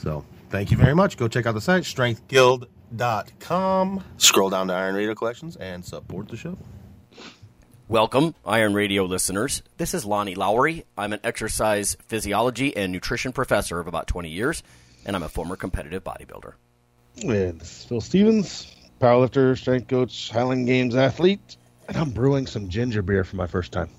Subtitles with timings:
[0.00, 1.18] So thank you very much.
[1.18, 4.04] Go check out the site, strengthguild.com.
[4.16, 6.56] Scroll down to Iron Radio Collections and support the show.
[7.86, 9.62] Welcome, Iron Radio listeners.
[9.76, 10.86] This is Lonnie Lowery.
[10.96, 14.62] I'm an exercise physiology and nutrition professor of about 20 years,
[15.04, 16.54] and I'm a former competitive bodybuilder.
[17.22, 22.68] And this is Phil Stevens, powerlifter, strength coach, Highland Games athlete, and I'm brewing some
[22.70, 23.90] ginger beer for my first time.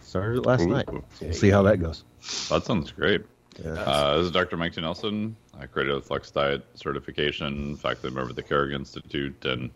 [0.00, 0.68] Started it last Ooh.
[0.68, 0.86] night.
[0.86, 2.04] So we'll see how that goes.
[2.48, 3.24] That sounds great.
[3.62, 3.72] Yeah.
[3.72, 4.56] Uh, this is Dr.
[4.56, 4.80] Mike T.
[4.80, 5.36] Nelson.
[5.58, 9.70] I created a Flex Diet certification, faculty member of the Carrick Institute, and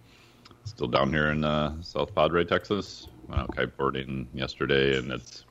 [0.65, 3.09] still down here in uh, South Padre, Texas.
[3.29, 5.45] Went out kiteboarding yesterday, and it's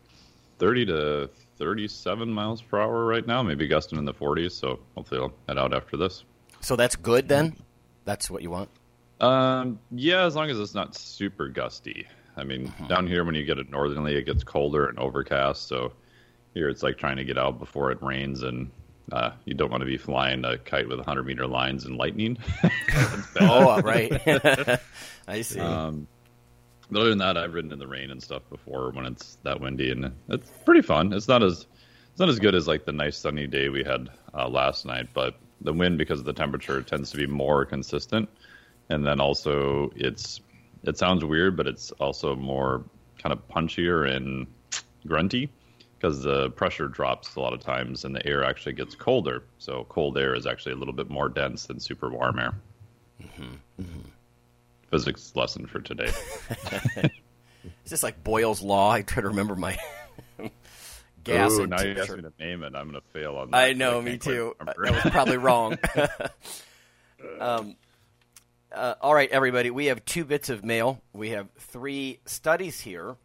[0.59, 4.51] 30 to 37 miles per hour right now, maybe gusting in the 40s.
[4.51, 6.23] So hopefully I'll head out after this.
[6.61, 7.55] So that's good then?
[8.05, 8.69] That's what you want?
[9.19, 12.07] Um, yeah, as long as it's not super gusty.
[12.35, 15.67] I mean, down here when you get it northerly, it gets colder and overcast.
[15.67, 15.93] So
[16.53, 18.71] here it's like trying to get out before it rains, and
[19.11, 22.37] uh, you don't want to be flying a kite with 100 meter lines and lightning.
[23.39, 24.11] Oh, right.
[25.27, 25.59] I see.
[25.59, 26.07] Um,
[26.89, 29.59] but other than that, I've ridden in the rain and stuff before when it's that
[29.59, 31.13] windy, and it's pretty fun.
[31.13, 31.67] It's not as
[32.11, 35.09] it's not as good as like the nice sunny day we had uh, last night,
[35.13, 38.29] but the wind because of the temperature tends to be more consistent,
[38.89, 40.39] and then also it's
[40.83, 42.83] it sounds weird, but it's also more
[43.21, 44.47] kind of punchier and
[45.05, 45.49] grunty
[45.99, 49.43] because the pressure drops a lot of times and the air actually gets colder.
[49.57, 52.53] So cold air is actually a little bit more dense than super warm air.
[54.91, 56.11] Physics lesson for today.
[57.85, 58.91] Is this like Boyle's Law?
[58.91, 59.77] I try to remember my
[61.23, 62.17] gas Ooh, now you asked temperature.
[62.17, 62.75] me to name it.
[62.75, 63.57] I'm going to fail on that.
[63.57, 64.55] I know, can't me too.
[64.65, 65.77] That was probably wrong.
[67.39, 67.75] um,
[68.71, 69.71] uh, all right, everybody.
[69.71, 71.01] We have two bits of mail.
[71.11, 73.15] We have three studies here.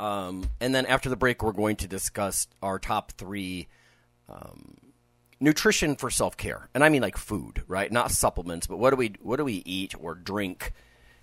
[0.00, 3.68] Um, and then after the break, we're going to discuss our top three
[4.28, 4.76] um,
[5.40, 7.90] nutrition for self care, and I mean like food, right?
[7.90, 10.72] Not supplements, but what do we what do we eat or drink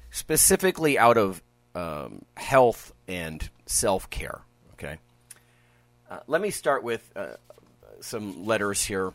[0.09, 1.41] specifically out of
[1.75, 4.41] um, health and self care?
[4.73, 4.97] Okay.
[6.09, 7.35] Uh, let me start with uh,
[7.99, 9.13] some letters here.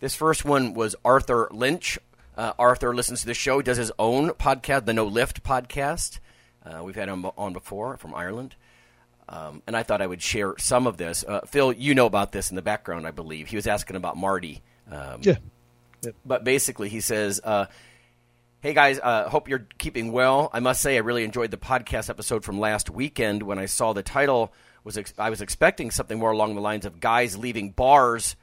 [0.00, 1.98] This first one was Arthur Lynch.
[2.36, 6.20] Uh, Arthur listens to the show, does his own podcast, the No Lift podcast.
[6.64, 8.54] Uh, we've had him on before from Ireland.
[9.28, 11.24] Um, and I thought I would share some of this.
[11.26, 13.48] Uh, Phil, you know about this in the background, I believe.
[13.48, 14.62] He was asking about Marty.
[14.90, 15.36] Um, Yeah.
[16.24, 17.66] But basically, he says, uh,
[18.60, 20.50] Hey guys, uh, hope you're keeping well.
[20.52, 23.42] I must say, I really enjoyed the podcast episode from last weekend.
[23.42, 24.52] When I saw the title,
[24.82, 28.34] was ex- I was expecting something more along the lines of guys leaving bars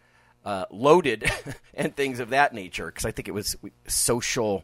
[0.46, 1.30] uh, loaded
[1.74, 3.56] and things of that nature, because I think it was
[3.88, 4.64] social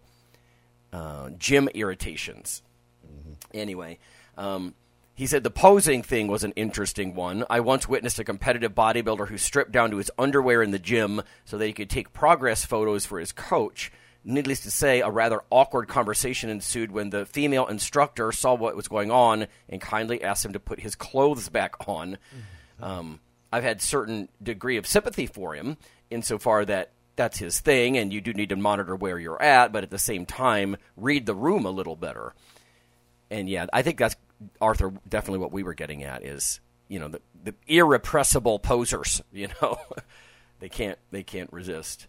[0.93, 2.61] uh, gym irritations.
[3.53, 3.99] Anyway,
[4.37, 4.73] um,
[5.21, 7.45] he said the posing thing was an interesting one.
[7.47, 11.21] I once witnessed a competitive bodybuilder who stripped down to his underwear in the gym
[11.45, 13.91] so that he could take progress photos for his coach.
[14.23, 18.87] Needless to say, a rather awkward conversation ensued when the female instructor saw what was
[18.87, 22.17] going on and kindly asked him to put his clothes back on.
[22.81, 23.19] Um,
[23.53, 25.77] I've had certain degree of sympathy for him
[26.09, 29.83] insofar that that's his thing, and you do need to monitor where you're at, but
[29.83, 32.33] at the same time, read the room a little better.
[33.29, 34.15] And yeah, I think that's
[34.59, 34.93] Arthur.
[35.07, 39.21] Definitely, what we were getting at is you know the, the irrepressible posers.
[39.31, 39.79] You know,
[40.59, 42.07] they can't they can't resist.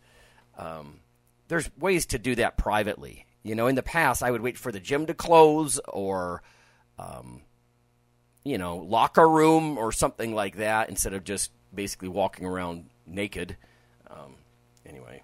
[0.58, 1.00] Um,
[1.48, 3.26] there's ways to do that privately.
[3.42, 6.42] You know, in the past, I would wait for the gym to close or,
[6.98, 7.42] um,
[8.44, 13.56] you know, locker room or something like that instead of just basically walking around naked.
[14.08, 14.36] Um,
[14.86, 15.22] anyway.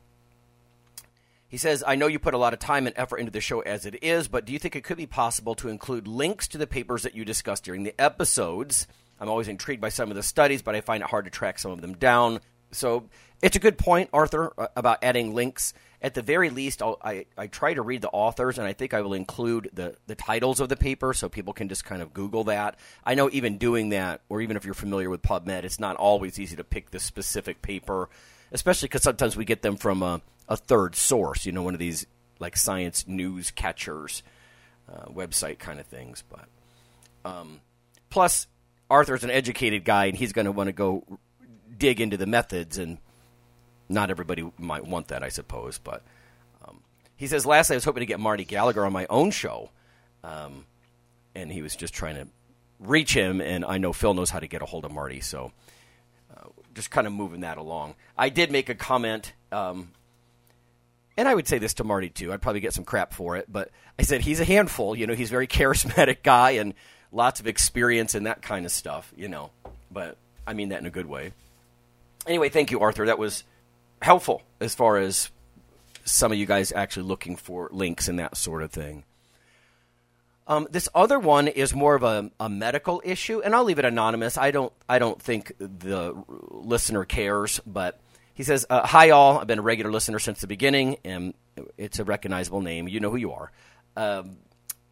[1.49, 3.61] He says, I know you put a lot of time and effort into the show
[3.61, 6.59] as it is, but do you think it could be possible to include links to
[6.59, 8.87] the papers that you discussed during the episodes?
[9.19, 11.59] I'm always intrigued by some of the studies, but I find it hard to track
[11.59, 12.41] some of them down.
[12.71, 13.09] so
[13.41, 15.73] it's a good point, Arthur, uh, about adding links.
[16.00, 18.95] At the very least, I'll, I I try to read the authors, and I think
[18.95, 22.12] I will include the the titles of the paper so people can just kind of
[22.12, 22.79] Google that.
[23.05, 26.39] I know even doing that, or even if you're familiar with PubMed, it's not always
[26.39, 28.09] easy to pick the specific paper,
[28.53, 31.47] especially because sometimes we get them from a, a third source.
[31.47, 32.06] You know, one of these
[32.39, 34.23] like science news catchers
[34.91, 36.25] uh, website kind of things.
[36.29, 36.49] But
[37.25, 37.61] um,
[38.11, 38.47] plus,
[38.91, 41.05] Arthur's an educated guy, and he's going to want to go
[41.77, 42.99] dig into the methods, and
[43.89, 45.79] not everybody might want that, I suppose.
[45.79, 46.03] But
[46.67, 46.81] um,
[47.17, 49.71] he says, lastly, I was hoping to get Marty Gallagher on my own show,
[50.25, 50.65] um,
[51.35, 52.29] and he was just trying to
[52.81, 55.53] reach him, and I know Phil knows how to get a hold of Marty, so
[56.35, 57.97] uh, just kind of moving that along.
[58.17, 59.33] I did make a comment.
[59.53, 59.91] Um,
[61.19, 62.32] and I would say this to Marty too.
[62.32, 64.97] I'd probably get some crap for it, but I said he's a handful.
[64.97, 66.73] You know, he's a very charismatic guy and
[67.12, 69.12] lots of experience and that kind of stuff.
[69.17, 69.50] You know,
[69.91, 70.17] but
[70.47, 71.32] I mean that in a good way.
[72.26, 73.06] Anyway, thank you, Arthur.
[73.06, 73.43] That was
[74.00, 75.31] helpful as far as
[76.05, 79.05] some of you guys actually looking for links and that sort of thing.
[80.47, 83.85] Um, this other one is more of a, a, medical issue, and I'll leave it
[83.85, 84.38] anonymous.
[84.38, 88.00] I don't I don't think the listener cares, but
[88.38, 89.38] he says, uh, Hi, all.
[89.38, 91.35] I've been a regular listener since the beginning, and
[91.76, 92.87] it's a recognizable name.
[92.87, 93.50] You know who you are.
[93.96, 94.37] Um,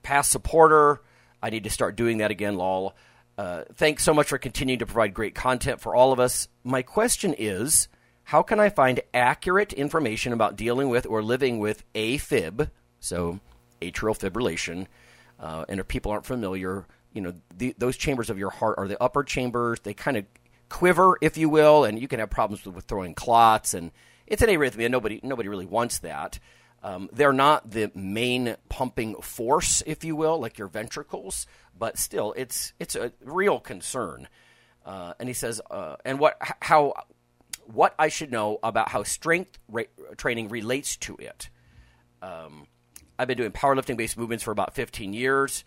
[0.03, 1.01] past supporter.
[1.41, 2.97] I need to start doing that again, lol.
[3.39, 6.49] Uh, thanks so much for continuing to provide great content for all of us.
[6.65, 7.87] My question is
[8.25, 13.39] how can I find accurate information about dealing with or living with AFib, so
[13.81, 14.89] atrial fibrillation?
[15.39, 18.89] Uh, and if people aren't familiar, you know, the, those chambers of your heart are
[18.89, 19.79] the upper chambers.
[19.79, 20.25] They kind of
[20.69, 23.91] quiver, if you will, and you can have problems with, with throwing clots, and
[24.27, 24.91] it's an arrhythmia.
[24.91, 26.39] Nobody nobody really wants that.
[26.83, 31.47] Um, they're not the main pumping force, if you will, like your ventricles,
[31.77, 34.29] but still, it's it's a real concern.
[34.85, 36.95] Uh, and he says, uh, and what how
[37.65, 39.83] what I should know about how strength ra-
[40.17, 41.51] training relates to it.
[42.23, 42.67] Um,
[43.19, 45.65] I've been doing powerlifting based movements for about 15 years.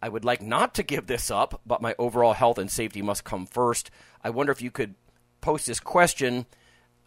[0.00, 3.24] I would like not to give this up, but my overall health and safety must
[3.24, 3.90] come first.
[4.22, 4.94] I wonder if you could
[5.40, 6.46] post this question.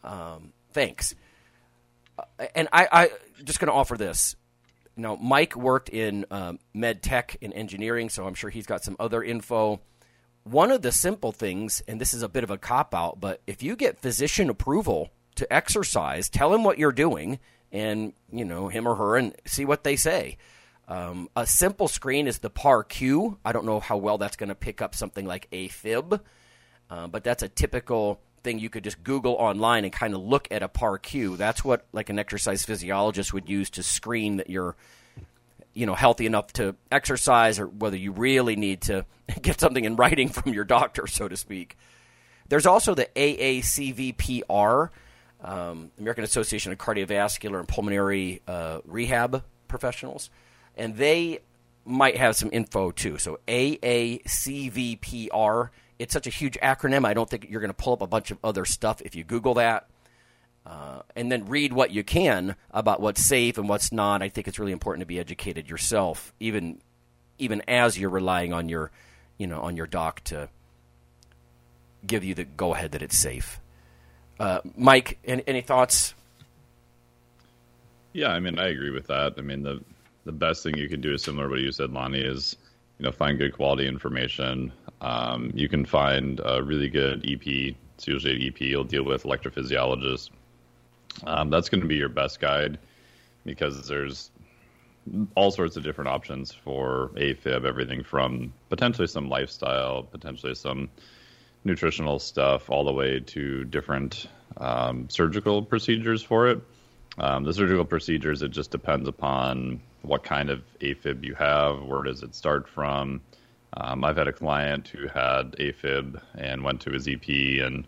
[0.04, 1.16] Um, thanks.
[2.18, 2.24] Uh,
[2.56, 3.12] and I, I
[3.44, 4.36] just going to offer this.
[4.98, 8.98] Now, Mike worked in um, med tech and engineering, so I'm sure he's got some
[9.00, 9.80] other info.
[10.44, 13.42] One of the simple things, and this is a bit of a cop out, but
[13.48, 17.40] if you get physician approval to exercise, tell him what you're doing,
[17.72, 20.38] and you know him or her, and see what they say.
[20.92, 23.38] Um, a simple screen is the PAR-Q.
[23.46, 26.20] I don't know how well that's going to pick up something like AFib,
[26.90, 30.50] uh, but that's a typical thing you could just Google online and kind of look
[30.52, 31.38] at a PAR-Q.
[31.38, 34.76] That's what like an exercise physiologist would use to screen that you're
[35.74, 39.06] you know healthy enough to exercise or whether you really need to
[39.42, 41.78] get something in writing from your doctor, so to speak.
[42.50, 44.90] There's also the AACVPR,
[45.42, 50.30] um, American Association of Cardiovascular and Pulmonary uh, Rehab Professionals
[50.76, 51.40] and they
[51.86, 53.18] might have some info too.
[53.18, 54.20] So AACVPR.
[56.00, 57.06] It's such a huge acronym.
[57.06, 59.24] I don't think you're going to pull up a bunch of other stuff if you
[59.24, 59.88] Google that.
[60.66, 64.22] Uh, and then read what you can about what's safe and what's not.
[64.22, 66.80] I think it's really important to be educated yourself, even
[67.40, 68.92] even as you're relying on your,
[69.40, 70.50] you know, on your doc to
[72.06, 73.60] give you the go ahead that it's safe.
[74.40, 76.14] Uh, Mike, any, any thoughts?
[78.14, 79.34] Yeah, I mean, I agree with that.
[79.38, 79.82] I mean, the
[80.26, 82.56] the best thing you can do is similar to what you said, Lonnie, is
[83.00, 84.72] you know find good quality information.
[85.02, 87.76] Um, you can find a really good EP.
[87.96, 90.30] It's usually an EP you'll deal with electrophysiologists.
[91.26, 92.80] Um, that's going to be your best guide
[93.46, 94.32] because there's
[95.36, 100.90] all sorts of different options for AFib, everything from potentially some lifestyle, potentially some
[101.64, 106.62] nutritional stuff, all the way to different um, surgical procedures for it.
[107.18, 112.04] Um, the surgical procedures, it just depends upon what kind of AFib you have, where
[112.04, 113.22] does it start from.
[113.74, 117.88] Um, I've had a client who had AFib and went to his EP, and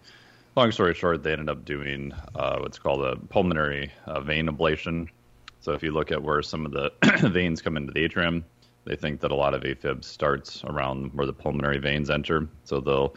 [0.55, 5.09] long story short, they ended up doing uh, what's called a pulmonary uh, vein ablation.
[5.59, 6.91] So if you look at where some of the
[7.29, 8.45] veins come into the atrium,
[8.85, 12.47] they think that a lot of AFib starts around where the pulmonary veins enter.
[12.63, 13.15] So they'll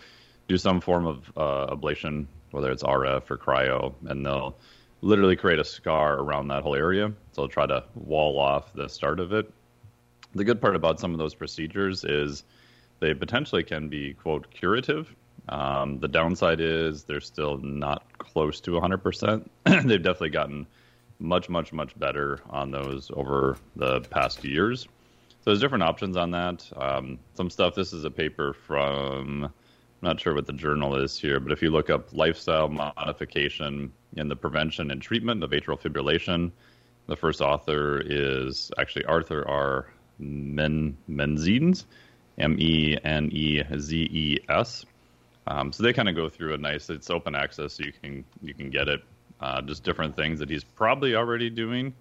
[0.49, 4.57] do some form of uh, ablation, whether it's RF or cryo, and they'll
[5.07, 7.09] literally create a scar around that whole area.
[7.33, 9.51] So they'll try to wall off the start of it.
[10.35, 12.45] The good part about some of those procedures is
[13.01, 15.15] they potentially can be, quote, curative.
[15.49, 19.49] Um, the downside is they're still not close to 100%.
[19.65, 20.67] They've definitely gotten
[21.21, 24.83] much, much, much better on those over the past years.
[25.29, 26.69] So there's different options on that.
[26.77, 29.53] Um, some stuff, this is a paper from
[30.03, 34.29] not sure what the journal is here, but if you look up lifestyle modification in
[34.29, 36.51] the prevention and treatment of atrial fibrillation,
[37.07, 39.87] the first author is actually Arthur R.
[40.19, 40.97] Men
[42.39, 44.85] M E N E Z E S.
[45.47, 46.91] Um, so they kind of go through a nice.
[46.91, 49.03] It's open access, so you can you can get it.
[49.41, 51.95] Uh, just different things that he's probably already doing.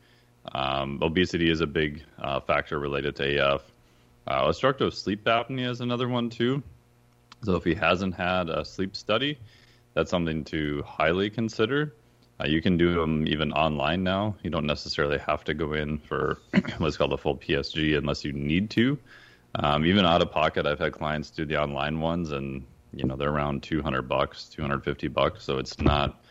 [0.54, 3.62] Um, obesity is a big uh, factor related to AF.
[4.28, 6.64] Uh, obstructive sleep apnea is another one too.
[7.46, 9.40] So if he hasn't had a sleep study,
[9.94, 11.96] that's something to highly consider.
[12.40, 14.36] Uh, you can do them even online now.
[14.44, 16.40] You don't necessarily have to go in for
[16.80, 18.98] what's called a full PSG unless you need to.
[19.56, 23.16] Um, even out of pocket, I've had clients do the online ones, and you know
[23.16, 25.44] they're around 200 bucks, 250 bucks.
[25.44, 26.22] So it's not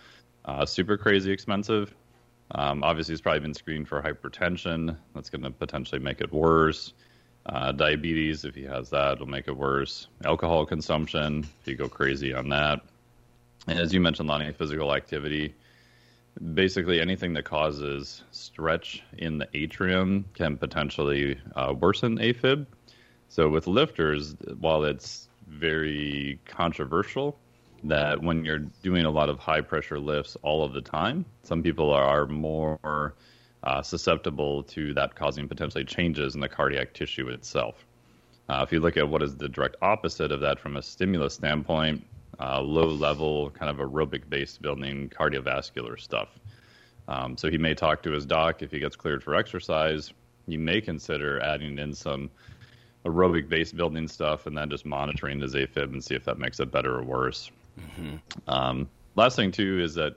[0.45, 1.95] uh, super crazy expensive.
[2.51, 4.99] Um, obviously, he's probably been screened for hypertension.
[5.15, 6.93] That's going to potentially make it worse.
[7.47, 10.09] Uh, diabetes, if he has that, will make it worse.
[10.25, 12.81] Alcohol consumption, if you go crazy on that.
[13.67, 15.55] And as you mentioned, Lonnie, physical activity.
[16.55, 22.67] Basically, anything that causes stretch in the atrium can potentially uh, worsen AFib.
[23.29, 27.39] So, with lifters, while it's very controversial,
[27.85, 31.63] that when you're doing a lot of high pressure lifts all of the time, some
[31.63, 33.15] people are more
[33.65, 37.85] uh, susceptible to that causing potentially changes in the cardiac tissue itself.
[38.49, 41.35] Uh, if you look at what is the direct opposite of that from a stimulus
[41.35, 42.05] standpoint,
[42.41, 46.29] uh, low level, kind of aerobic based building cardiovascular stuff.
[47.09, 50.13] Um, so he may talk to his doc if he gets cleared for exercise.
[50.47, 52.31] You may consider adding in some
[53.07, 56.61] aerobic based building stuff and then just monitoring his AFib and see if that makes
[56.61, 57.51] it better or worse.
[57.79, 58.17] Mm-hmm.
[58.47, 60.17] Um, last thing too is that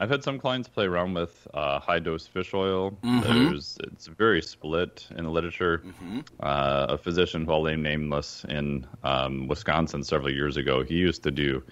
[0.00, 2.92] I've had some clients play around with uh, high dose fish oil.
[3.02, 3.20] Mm-hmm.
[3.20, 5.82] There's it's very split in the literature.
[5.84, 6.20] Mm-hmm.
[6.40, 11.30] Uh, a physician, while named nameless, in um, Wisconsin several years ago, he used to
[11.30, 11.62] do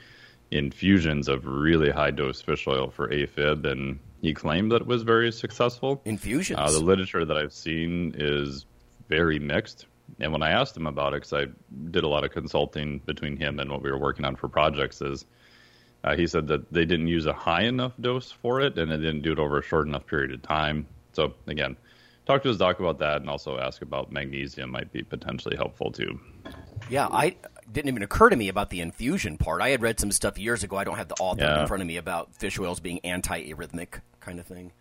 [0.50, 5.02] infusions of really high dose fish oil for AFib, and he claimed that it was
[5.02, 6.00] very successful.
[6.04, 6.58] Infusions.
[6.58, 8.66] Uh, the literature that I've seen is
[9.08, 9.86] very mixed.
[10.20, 11.46] And when I asked him about it, because I
[11.90, 15.00] did a lot of consulting between him and what we were working on for projects,
[15.00, 15.24] is
[16.04, 18.96] uh, he said that they didn't use a high enough dose for it, and they
[18.96, 20.86] didn't do it over a short enough period of time.
[21.12, 21.76] So again,
[22.26, 25.92] talk to his doc about that, and also ask about magnesium might be potentially helpful
[25.92, 26.18] too.
[26.90, 27.36] Yeah, I
[27.70, 29.62] didn't even occur to me about the infusion part.
[29.62, 30.76] I had read some stuff years ago.
[30.76, 31.62] I don't have the author yeah.
[31.62, 34.72] in front of me about fish oils being anti-arrhythmic kind of thing.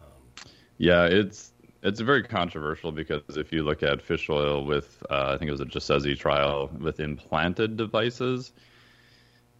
[0.00, 5.32] Um, yeah, it's it's very controversial because if you look at fish oil with, uh,
[5.34, 8.52] I think it was a Giussezzi trial with implanted devices,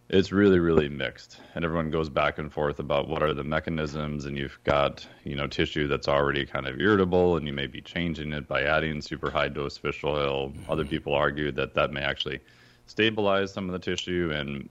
[0.09, 1.39] it's really really mixed.
[1.55, 5.35] And everyone goes back and forth about what are the mechanisms and you've got you
[5.35, 9.01] know tissue that's already kind of irritable and you may be changing it by adding
[9.01, 10.49] super high dose fish oil.
[10.49, 10.71] Mm-hmm.
[10.71, 12.39] other people argue that that may actually
[12.85, 14.69] stabilize some of the tissue and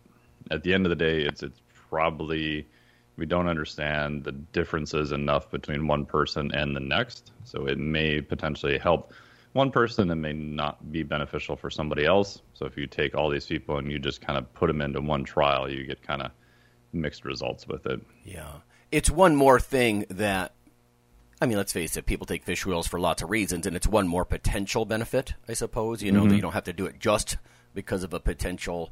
[0.50, 2.66] at the end of the day it's it's probably
[3.16, 7.32] we don't understand the differences enough between one person and the next.
[7.44, 9.12] So it may potentially help
[9.56, 12.42] one person and may not be beneficial for somebody else.
[12.54, 15.00] So if you take all these people and you just kind of put them into
[15.00, 16.30] one trial, you get kind of
[16.92, 18.00] mixed results with it.
[18.24, 18.52] Yeah.
[18.92, 20.52] It's one more thing that
[21.40, 23.86] I mean, let's face it, people take fish oils for lots of reasons, and it's
[23.86, 26.02] one more potential benefit, I suppose.
[26.02, 26.30] You know, mm-hmm.
[26.30, 27.36] that you don't have to do it just
[27.74, 28.90] because of a potential,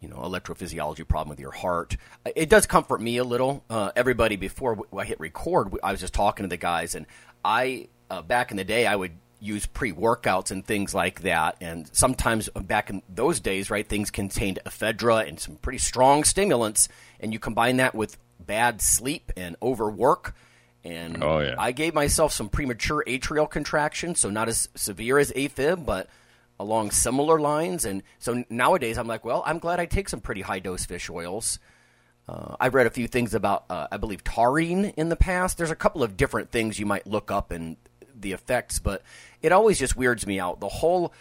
[0.00, 1.96] you know, electrophysiology problem with your heart.
[2.34, 3.64] It does comfort me a little.
[3.70, 7.06] Uh, everybody, before I hit record, I was just talking to the guys, and
[7.44, 9.12] I, uh, back in the day, I would
[9.42, 11.56] use pre workouts and things like that.
[11.60, 16.88] And sometimes back in those days, right, things contained ephedra and some pretty strong stimulants.
[17.20, 20.34] And you combine that with bad sleep and overwork.
[20.84, 21.54] And oh, yeah.
[21.58, 26.08] I gave myself some premature atrial contraction, so not as severe as AFib, but
[26.58, 27.84] along similar lines.
[27.84, 31.10] And so nowadays, I'm like, well, I'm glad I take some pretty high dose fish
[31.10, 31.58] oils.
[32.28, 35.58] Uh, I've read a few things about, uh, I believe, taurine in the past.
[35.58, 37.76] There's a couple of different things you might look up and
[38.22, 39.02] the effects, but
[39.42, 40.60] it always just weirds me out.
[40.60, 41.12] The whole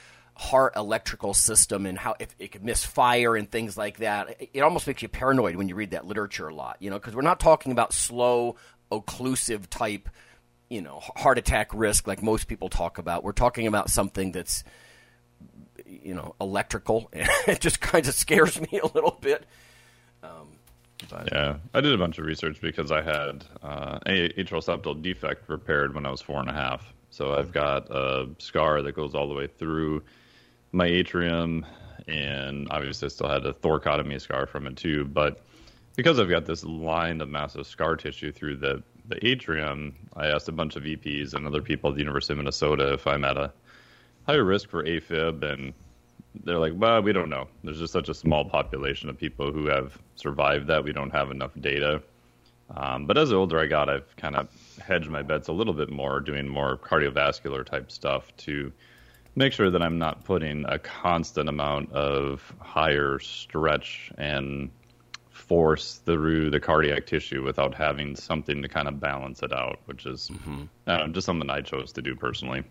[0.41, 4.35] heart electrical system and how if it could misfire and things like that.
[4.53, 7.15] It almost makes you paranoid when you read that literature a lot, you know, because
[7.15, 8.55] we're not talking about slow,
[8.91, 10.09] occlusive type,
[10.67, 13.23] you know, heart attack risk like most people talk about.
[13.23, 14.63] We're talking about something that's,
[15.85, 17.09] you know, electrical.
[17.13, 19.45] it just kind of scares me a little bit.
[20.23, 20.47] Um,
[21.09, 21.29] but.
[21.31, 25.49] Yeah, I did a bunch of research because I had uh, a atrial septal defect
[25.49, 26.93] repaired when I was four and a half.
[27.09, 30.01] So I've got a scar that goes all the way through
[30.71, 31.65] my atrium,
[32.07, 35.05] and obviously I still had a thoracotomy scar from it too.
[35.05, 35.43] But
[35.95, 40.47] because I've got this line of massive scar tissue through the the atrium, I asked
[40.47, 43.35] a bunch of EPs and other people at the University of Minnesota if I'm at
[43.35, 43.51] a
[44.25, 45.73] higher risk for AFib, and
[46.43, 47.47] they're like, well, we don't know.
[47.63, 50.83] There's just such a small population of people who have survived that.
[50.83, 52.01] We don't have enough data.
[52.75, 54.47] Um, but as the older I got, I've kind of
[54.79, 58.71] hedged my bets a little bit more, doing more cardiovascular type stuff to
[59.35, 64.69] make sure that I'm not putting a constant amount of higher stretch and
[65.29, 70.05] force through the cardiac tissue without having something to kind of balance it out, which
[70.05, 70.63] is mm-hmm.
[70.87, 72.63] know, just something I chose to do personally.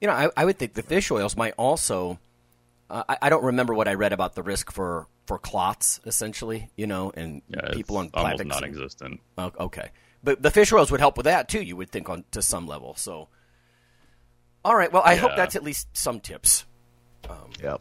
[0.00, 2.18] You know, I, I would think the fish oils might also.
[2.90, 6.70] Uh, I, I, don't remember what I read about the risk for, for clots, essentially.
[6.76, 9.20] You know, and yeah, people on almost non-existent.
[9.36, 9.90] And, oh, okay,
[10.22, 11.62] but the fish oils would help with that too.
[11.62, 12.94] You would think on to some level.
[12.96, 13.28] So,
[14.64, 14.92] all right.
[14.92, 15.20] Well, I yeah.
[15.20, 16.64] hope that's at least some tips.
[17.28, 17.80] Um, yep.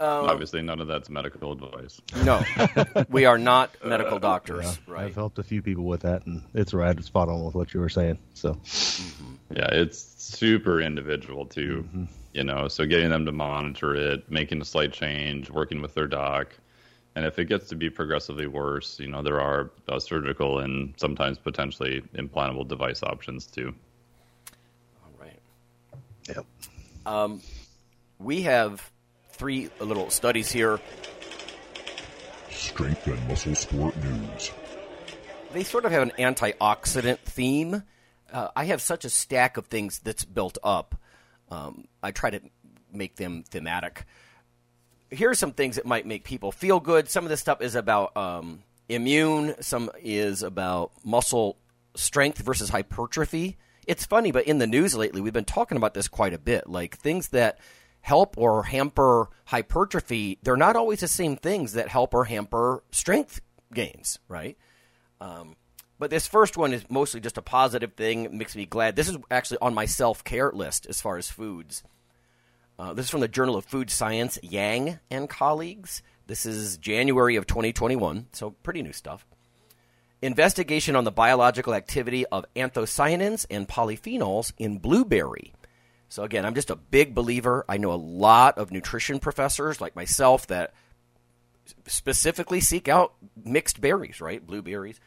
[0.00, 2.00] Um, Obviously, none of that's medical advice.
[2.24, 2.40] No,
[3.08, 4.64] we are not medical doctors.
[4.64, 5.04] Yeah, right.
[5.06, 7.80] I've helped a few people with that, and it's right spot on with what you
[7.80, 8.18] were saying.
[8.34, 9.56] So, mm-hmm.
[9.56, 11.84] yeah, it's super individual too.
[11.88, 12.04] Mm-hmm.
[12.32, 16.06] You know, so getting them to monitor it, making a slight change, working with their
[16.06, 16.54] doc,
[17.18, 20.94] and if it gets to be progressively worse, you know, there are uh, surgical and
[20.96, 23.74] sometimes potentially implantable device options too.
[25.02, 25.40] All right.
[26.28, 26.46] Yep.
[27.06, 27.42] Um,
[28.20, 28.88] we have
[29.32, 30.78] three little studies here.
[32.50, 34.52] Strength and muscle sport news.
[35.52, 37.82] They sort of have an antioxidant theme.
[38.32, 40.94] Uh, I have such a stack of things that's built up.
[41.50, 42.40] Um, I try to
[42.92, 44.04] make them thematic.
[45.10, 47.08] Here are some things that might make people feel good.
[47.08, 49.54] Some of this stuff is about um, immune.
[49.60, 51.56] Some is about muscle
[51.94, 53.56] strength versus hypertrophy.
[53.86, 56.68] It's funny, but in the news lately, we've been talking about this quite a bit.
[56.68, 57.58] Like things that
[58.02, 63.40] help or hamper hypertrophy, they're not always the same things that help or hamper strength
[63.72, 64.56] gains, right?
[65.20, 65.56] Um,
[65.98, 68.24] but this first one is mostly just a positive thing.
[68.24, 68.96] It makes me glad.
[68.96, 71.82] This is actually on my self care list as far as foods.
[72.78, 76.02] Uh, this is from the Journal of Food Science, Yang and colleagues.
[76.26, 79.26] This is January of 2021, so pretty new stuff.
[80.20, 85.52] Investigation on the biological activity of anthocyanins and polyphenols in blueberry
[86.08, 87.64] so again, I'm just a big believer.
[87.68, 90.72] I know a lot of nutrition professors like myself that
[91.86, 93.12] specifically seek out
[93.44, 94.44] mixed berries, right?
[94.44, 95.00] Blueberries.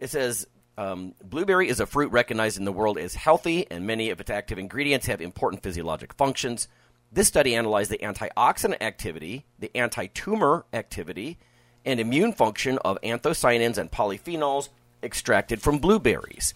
[0.00, 4.10] It says um, blueberry is a fruit recognized in the world as healthy, and many
[4.10, 6.66] of its active ingredients have important physiologic functions.
[7.12, 11.38] This study analyzed the antioxidant activity, the anti tumor activity,
[11.84, 14.70] and immune function of anthocyanins and polyphenols
[15.02, 16.54] extracted from blueberries.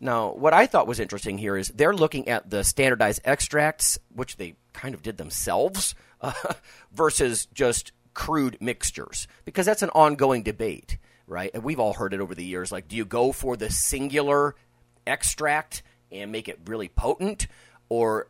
[0.00, 4.36] Now, what I thought was interesting here is they're looking at the standardized extracts, which
[4.36, 6.32] they kind of did themselves, uh,
[6.92, 11.50] versus just crude mixtures, because that's an ongoing debate, right?
[11.54, 12.72] And we've all heard it over the years.
[12.72, 14.56] Like, do you go for the singular
[15.06, 17.46] extract and make it really potent,
[17.88, 18.28] or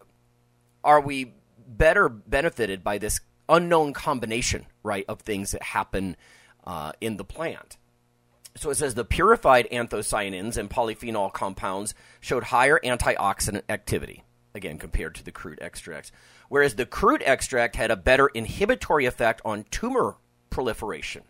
[0.84, 1.32] are we
[1.66, 6.16] better benefited by this unknown combination, right, of things that happen
[6.64, 7.76] uh, in the plant?
[8.56, 15.14] So it says the purified anthocyanins and polyphenol compounds showed higher antioxidant activity, again, compared
[15.14, 16.11] to the crude extracts.
[16.48, 20.16] Whereas the crude extract had a better inhibitory effect on tumor
[20.50, 21.22] proliferation.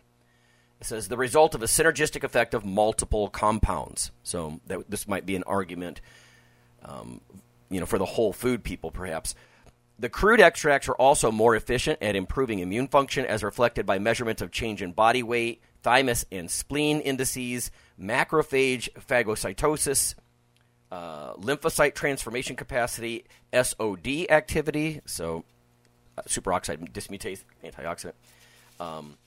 [0.79, 4.11] It says the result of a synergistic effect of multiple compounds.
[4.23, 6.01] So that, this might be an argument,
[6.83, 7.21] um,
[7.69, 9.35] you know, for the whole food people, perhaps.
[9.99, 14.41] The crude extracts are also more efficient at improving immune function, as reflected by measurements
[14.41, 17.69] of change in body weight, thymus and spleen indices,
[18.01, 20.15] macrophage phagocytosis,
[20.91, 25.43] uh, lymphocyte transformation capacity, SOD activity, so
[26.17, 28.13] uh, superoxide dismutase antioxidant,
[28.79, 29.17] um,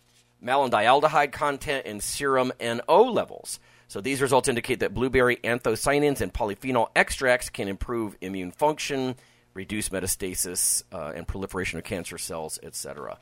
[0.44, 3.60] malondialdehyde content, and serum NO levels.
[3.88, 9.16] So these results indicate that blueberry anthocyanins and polyphenol extracts can improve immune function,
[9.54, 13.18] reduce metastasis uh, and proliferation of cancer cells, etc.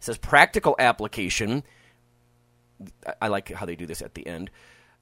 [0.00, 1.62] Says practical application
[3.20, 4.50] I like how they do this at the end.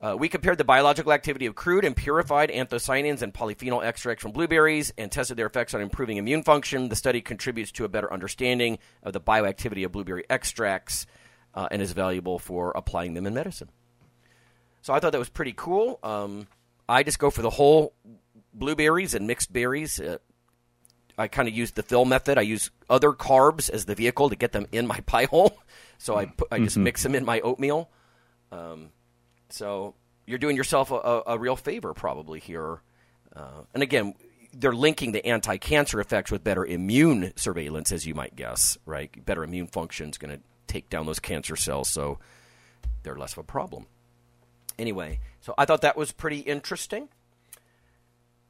[0.01, 4.33] Uh, we compared the biological activity of crude and purified anthocyanins and polyphenol extracts from
[4.33, 6.89] blueberries and tested their effects on improving immune function.
[6.89, 11.07] The study contributes to a better understanding of the bioactivity of blueberry extracts
[11.55, 13.69] uh, and is valuable for applying them in medicine.
[14.83, 15.99] So I thought that was pretty cool.
[16.03, 16.49] Um,
[16.89, 17.95] I just go for the whole
[18.53, 20.01] blueberries and mixed berries.
[20.01, 20.19] Uh,
[21.17, 22.39] I kind of use the fill method.
[22.39, 25.57] I use other carbs as the vehicle to get them in my pie hole.
[25.99, 26.85] So I put, I just mm-hmm.
[26.85, 27.89] mix them in my oatmeal.
[28.51, 28.91] Um,
[29.51, 29.95] so
[30.27, 32.83] you're doing yourself a, a, a real favor probably here.
[33.35, 34.15] Uh, and again,
[34.53, 39.25] they're linking the anti-cancer effects with better immune surveillance, as you might guess, right?
[39.25, 42.19] Better immune function is going to take down those cancer cells, so
[43.03, 43.87] they're less of a problem.
[44.79, 47.09] Anyway, so I thought that was pretty interesting.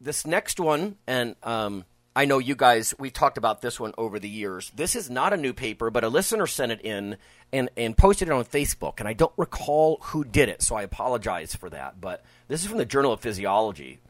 [0.01, 4.19] This next one, and um, I know you guys, we talked about this one over
[4.19, 4.71] the years.
[4.75, 7.17] This is not a new paper, but a listener sent it in
[7.53, 10.83] and, and posted it on Facebook, and I don't recall who did it, so I
[10.83, 12.01] apologize for that.
[12.01, 14.01] But this is from the Journal of Physiology.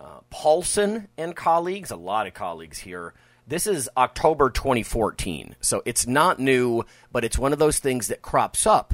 [0.00, 3.14] Uh, Paulsen and colleagues, a lot of colleagues here.
[3.48, 6.82] This is October 2014, so it's not new,
[7.12, 8.92] but it's one of those things that crops up,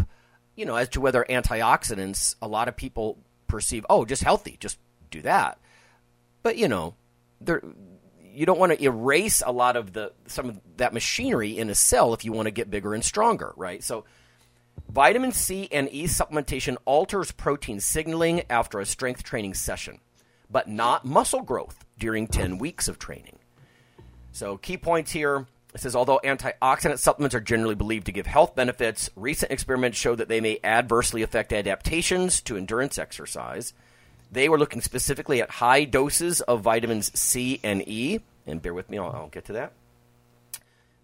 [0.55, 4.79] you know, as to whether antioxidants, a lot of people perceive, oh, just healthy, just
[5.11, 5.59] do that.
[6.43, 6.97] But, you know,
[7.41, 7.63] there
[8.35, 11.75] you don't want to erase a lot of the some of that machinery in a
[11.75, 13.83] cell if you want to get bigger and stronger, right?
[13.83, 14.05] So
[14.89, 20.01] vitamin C and E supplementation alters protein signaling after a strength training session,
[20.51, 23.39] but not muscle growth during 10 weeks of training.
[24.33, 28.55] So key points here it says although antioxidant supplements are generally believed to give health
[28.55, 33.73] benefits, recent experiments show that they may adversely affect adaptations to endurance exercise.
[34.31, 38.21] They were looking specifically at high doses of vitamins C and E.
[38.47, 39.73] And bear with me, I'll, I'll get to that.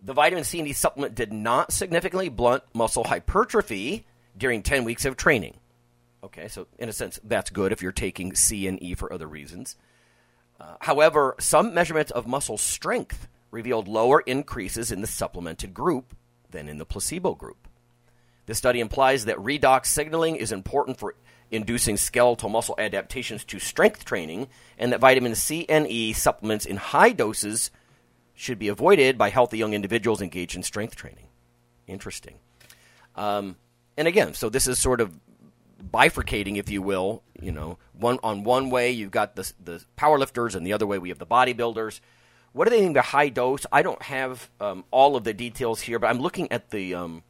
[0.03, 5.05] The vitamin C and E supplement did not significantly blunt muscle hypertrophy during 10 weeks
[5.05, 5.55] of training.
[6.23, 9.27] Okay, so in a sense, that's good if you're taking C and E for other
[9.27, 9.77] reasons.
[10.61, 16.15] Uh, however, some measurements of muscle strength revealed lower increases in the supplemented group
[16.51, 17.69] than in the placebo group.
[18.47, 21.15] This study implies that redox signaling is important for
[21.51, 26.77] inducing skeletal muscle adaptations to strength training, and that vitamin C and E supplements in
[26.77, 27.71] high doses
[28.35, 31.27] should be avoided by healthy young individuals engaged in strength training.
[31.87, 32.35] Interesting.
[33.17, 33.57] Um,
[33.97, 35.13] and again, so this is sort of
[35.83, 37.23] bifurcating, if you will.
[37.41, 40.99] You know, one on one way you've got the the powerlifters, and the other way
[40.99, 42.01] we have the bodybuilders.
[42.53, 43.67] What do they mean by high dose?
[43.71, 47.23] I don't have um, all of the details here, but I'm looking at the um,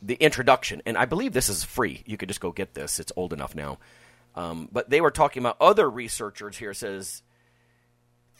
[0.00, 2.02] the introduction, and I believe this is free.
[2.06, 3.00] You could just go get this.
[3.00, 3.78] It's old enough now.
[4.34, 6.74] Um, but they were talking about other researchers here.
[6.74, 7.22] Says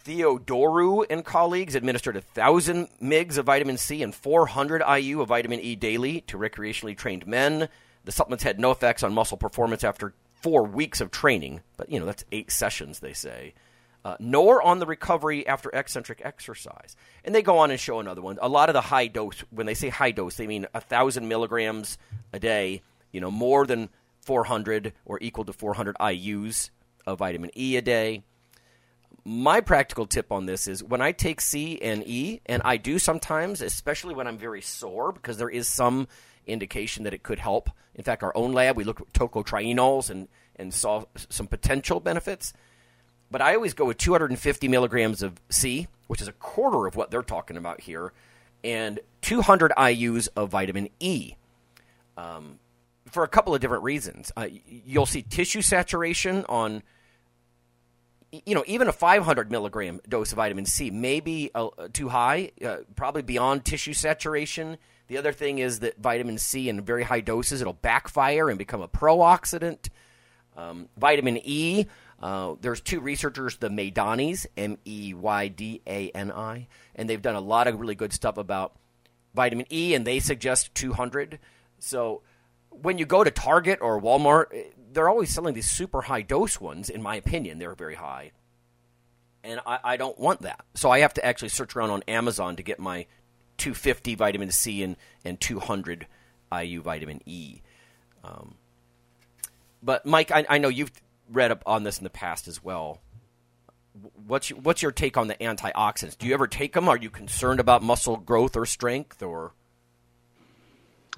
[0.05, 5.61] Theodorou and colleagues administered a thousand mgs of vitamin C and 400 IU of vitamin
[5.61, 7.69] E daily to recreationally trained men.
[8.05, 12.01] The supplements had no effects on muscle performance after four weeks of training, but you
[12.01, 13.01] know that's eight sessions.
[13.01, 13.55] They say
[14.05, 16.97] uh, nor on the recovery after eccentric exercise.
[17.25, 18.39] And they go on and show another one.
[18.43, 21.99] A lot of the high dose, when they say high dose, they mean 1,000 milligrams
[22.33, 23.91] a day, you know, more than
[24.23, 26.71] 400 or equal to 400 IUs
[27.07, 28.25] of vitamin E a day.
[29.25, 32.99] My practical tip on this is when I take C and E, and I do
[32.99, 36.09] sometimes, especially when I'm very sore, because there is some
[36.45, 37.71] indication that it could help.
[37.95, 42.53] In fact, our own lab, we looked at tocotrienols and, and saw some potential benefits
[43.33, 47.11] but I always go with 250 milligrams of C, which is a quarter of what
[47.11, 48.13] they're talking about here,
[48.63, 51.35] and 200 IUs of vitamin E.
[52.17, 52.59] Um,
[53.07, 54.31] for a couple of different reasons.
[54.37, 56.83] Uh, you'll see tissue saturation on,
[58.31, 62.53] you know, even a 500 milligram dose of vitamin C may be uh, too high,
[62.65, 64.77] uh, probably beyond tissue saturation.
[65.09, 68.81] The other thing is that vitamin C in very high doses, it'll backfire and become
[68.81, 69.89] a pro-oxidant.
[70.57, 71.87] Um, vitamin E,
[72.23, 77.21] uh, there's two researchers, the Meydani, M E Y D A N I, and they've
[77.21, 78.77] done a lot of really good stuff about
[79.35, 81.39] vitamin E, and they suggest 200.
[81.79, 82.23] So
[82.71, 86.61] when you go to Target or Walmart, eh, they're always selling these super high dose
[86.61, 86.89] ones.
[86.89, 88.31] In my opinion, they're very high,
[89.43, 90.65] and I, I don't want that.
[90.75, 93.07] So I have to actually search around on Amazon to get my
[93.63, 96.09] 250 vitamin C and, and 200
[96.53, 97.61] IU vitamin E.
[98.25, 98.57] Um,
[99.81, 100.91] but Mike, I, I know you've
[101.31, 103.01] read up on this in the past as well.
[104.27, 106.19] What's your, what's your take on the antioxidants?
[106.19, 106.89] Do you ever take them?
[106.89, 109.53] Are you concerned about muscle growth or strength, or?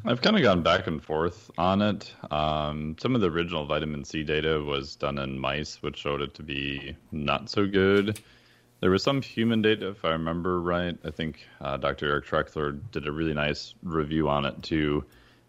[0.04, 2.12] I've kind of gone back and forth on it.
[2.30, 6.34] Um, some of the original vitamin C data was done in mice, which showed it
[6.34, 8.20] to be not so good.
[8.84, 10.94] There was some human data, if I remember right.
[11.06, 12.06] I think uh, Dr.
[12.06, 15.06] Eric Trexler did a really nice review on it too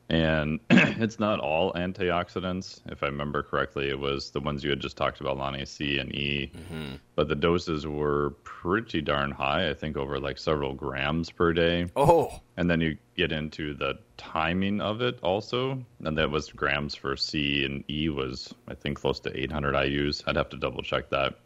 [0.09, 2.81] and it's not all antioxidants.
[2.87, 5.97] If I remember correctly, it was the ones you had just talked about, Lonnie, C
[5.97, 6.51] and E.
[6.55, 6.95] Mm-hmm.
[7.15, 9.69] But the doses were pretty darn high.
[9.69, 11.87] I think over like several grams per day.
[11.95, 12.39] Oh.
[12.57, 17.17] And then you get into the timing of it also, and that was grams for
[17.17, 20.23] C and E was I think close to 800 IU's.
[20.27, 21.39] I'd have to double check that.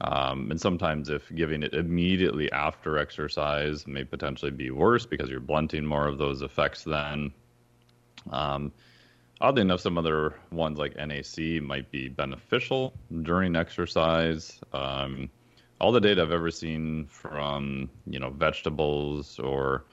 [0.00, 5.40] Um, and sometimes, if giving it immediately after exercise may potentially be worse because you're
[5.40, 7.32] blunting more of those effects then.
[8.30, 8.72] Um,
[9.40, 14.58] oddly enough, some other ones like NAC might be beneficial during exercise.
[14.72, 15.28] Um,
[15.80, 19.84] all the data I've ever seen from you know vegetables or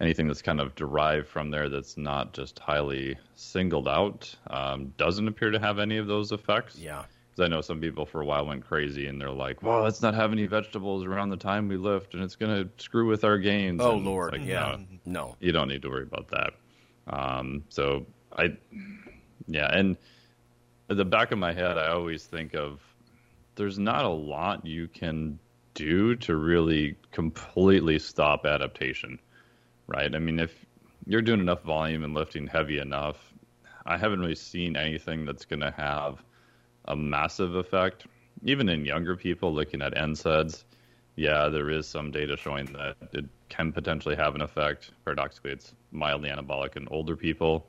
[0.00, 5.28] anything that's kind of derived from there that's not just highly singled out um, doesn't
[5.28, 6.76] appear to have any of those effects.
[6.78, 7.04] Yeah.
[7.40, 10.14] I know some people for a while went crazy and they're like, "Well, let's not
[10.14, 13.38] have any vegetables around the time we lift, and it's going to screw with our
[13.38, 15.36] gains." Oh And Lord, like, yeah, no, no.
[15.40, 16.52] you don't need to worry about that.
[17.06, 18.56] Um, so I,
[19.46, 19.96] yeah, and
[20.88, 22.80] at the back of my head, I always think of
[23.56, 25.38] there's not a lot you can
[25.74, 29.18] do to really completely stop adaptation,
[29.86, 30.14] right?
[30.14, 30.66] I mean, if
[31.06, 33.32] you're doing enough volume and lifting heavy enough,
[33.86, 36.22] I haven't really seen anything that's going to have
[36.90, 38.06] a massive effect.
[38.44, 40.64] Even in younger people looking at NSAIDs,
[41.16, 44.90] yeah, there is some data showing that it can potentially have an effect.
[45.04, 47.66] Paradoxically, it's mildly anabolic in older people.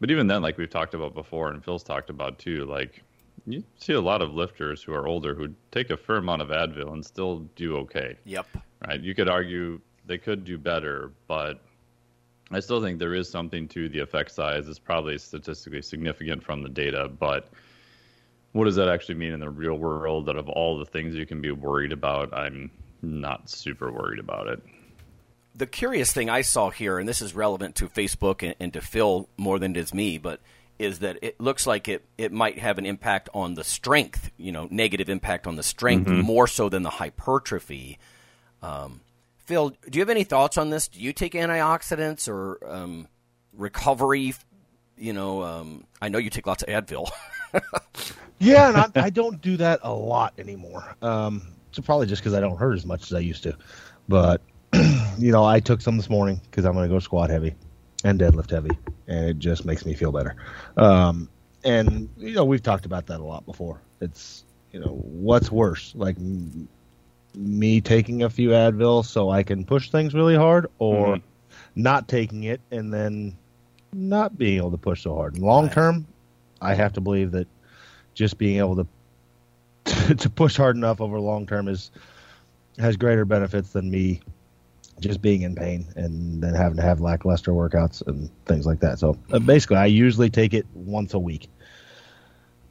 [0.00, 3.02] But even then, like we've talked about before, and Phil's talked about too, like
[3.46, 6.48] you see a lot of lifters who are older who take a fair amount of
[6.48, 8.16] Advil and still do okay.
[8.24, 8.46] Yep.
[8.86, 9.00] Right?
[9.00, 11.62] You could argue they could do better, but
[12.50, 14.68] I still think there is something to the effect size.
[14.68, 17.48] It's probably statistically significant from the data, but
[18.52, 20.26] what does that actually mean in the real world?
[20.26, 22.70] That of all the things you can be worried about, I'm
[23.02, 24.62] not super worried about it.
[25.54, 28.80] The curious thing I saw here, and this is relevant to Facebook and, and to
[28.80, 30.40] Phil more than it is me, but
[30.78, 34.52] is that it looks like it, it might have an impact on the strength, you
[34.52, 37.98] know, negative impact on the strength more so than the hypertrophy.
[38.62, 39.00] Um,
[39.38, 40.88] Phil, do you have any thoughts on this?
[40.88, 43.08] Do you take antioxidants or um,
[43.52, 44.34] recovery?
[44.96, 47.10] You know, um, I know you take lots of Advil.
[48.38, 50.94] Yeah, and I, I don't do that a lot anymore.
[51.02, 53.56] Um, so probably just because I don't hurt as much as I used to.
[54.08, 54.42] But
[55.18, 57.54] you know, I took some this morning because I'm going to go squat heavy
[58.04, 60.36] and deadlift heavy, and it just makes me feel better.
[60.76, 61.28] Um,
[61.64, 63.82] and you know, we've talked about that a lot before.
[64.00, 66.68] It's you know, what's worse, like m-
[67.34, 71.22] me taking a few Advil so I can push things really hard, or Mhm.
[71.74, 73.36] not taking it and then
[73.92, 75.38] not being able to push so hard.
[75.38, 76.06] Long term,
[76.60, 77.46] I have to believe that
[78.14, 81.90] just being able to to push hard enough over long term is
[82.78, 84.20] has greater benefits than me
[85.00, 88.98] just being in pain and then having to have lackluster workouts and things like that.
[88.98, 91.48] So uh, basically, I usually take it once a week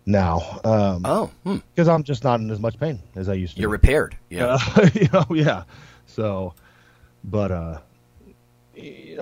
[0.07, 1.57] now um, oh, hmm.
[1.75, 3.61] because I'm just not in as much pain as I used to.
[3.61, 3.73] you're be.
[3.73, 4.17] repaired.
[4.29, 4.57] Yeah.
[4.75, 5.63] Uh, you know, yeah.
[6.05, 6.53] So,
[7.25, 7.79] but uh,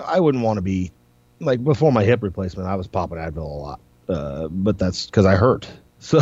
[0.04, 0.92] I wouldn't want to be
[1.40, 2.68] like before my hip replacement.
[2.68, 5.68] I was popping Advil a lot, uh, but that's because I hurt.
[5.98, 6.20] So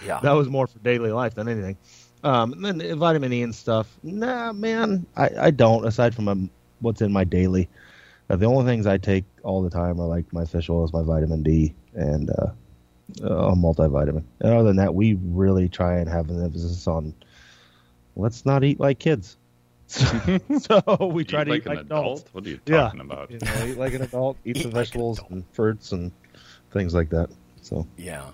[0.00, 0.20] Yeah.
[0.20, 1.78] that was more for daily life than anything.
[2.22, 3.98] Um, and then the vitamin E and stuff.
[4.02, 5.86] Nah, man, I, I don't.
[5.86, 6.50] Aside from um,
[6.80, 7.68] what's in my daily,
[8.28, 11.02] uh, the only things I take all the time are like my fish oils, my
[11.02, 12.48] vitamin D, and uh,
[13.22, 14.24] a multivitamin.
[14.40, 17.14] And other than that, we really try and have an emphasis on
[18.16, 19.36] let's not eat like kids.
[20.58, 22.24] so we try Eat to like eat an like adults.
[22.24, 22.28] adult?
[22.32, 22.92] What are you Yeah.
[22.92, 23.30] talking about?
[23.30, 25.30] You know, eat like an adult, eat, Eat the like an vegetables adult.
[25.30, 26.12] and fruits and
[26.72, 27.30] things like that.
[27.62, 28.30] So Yeah.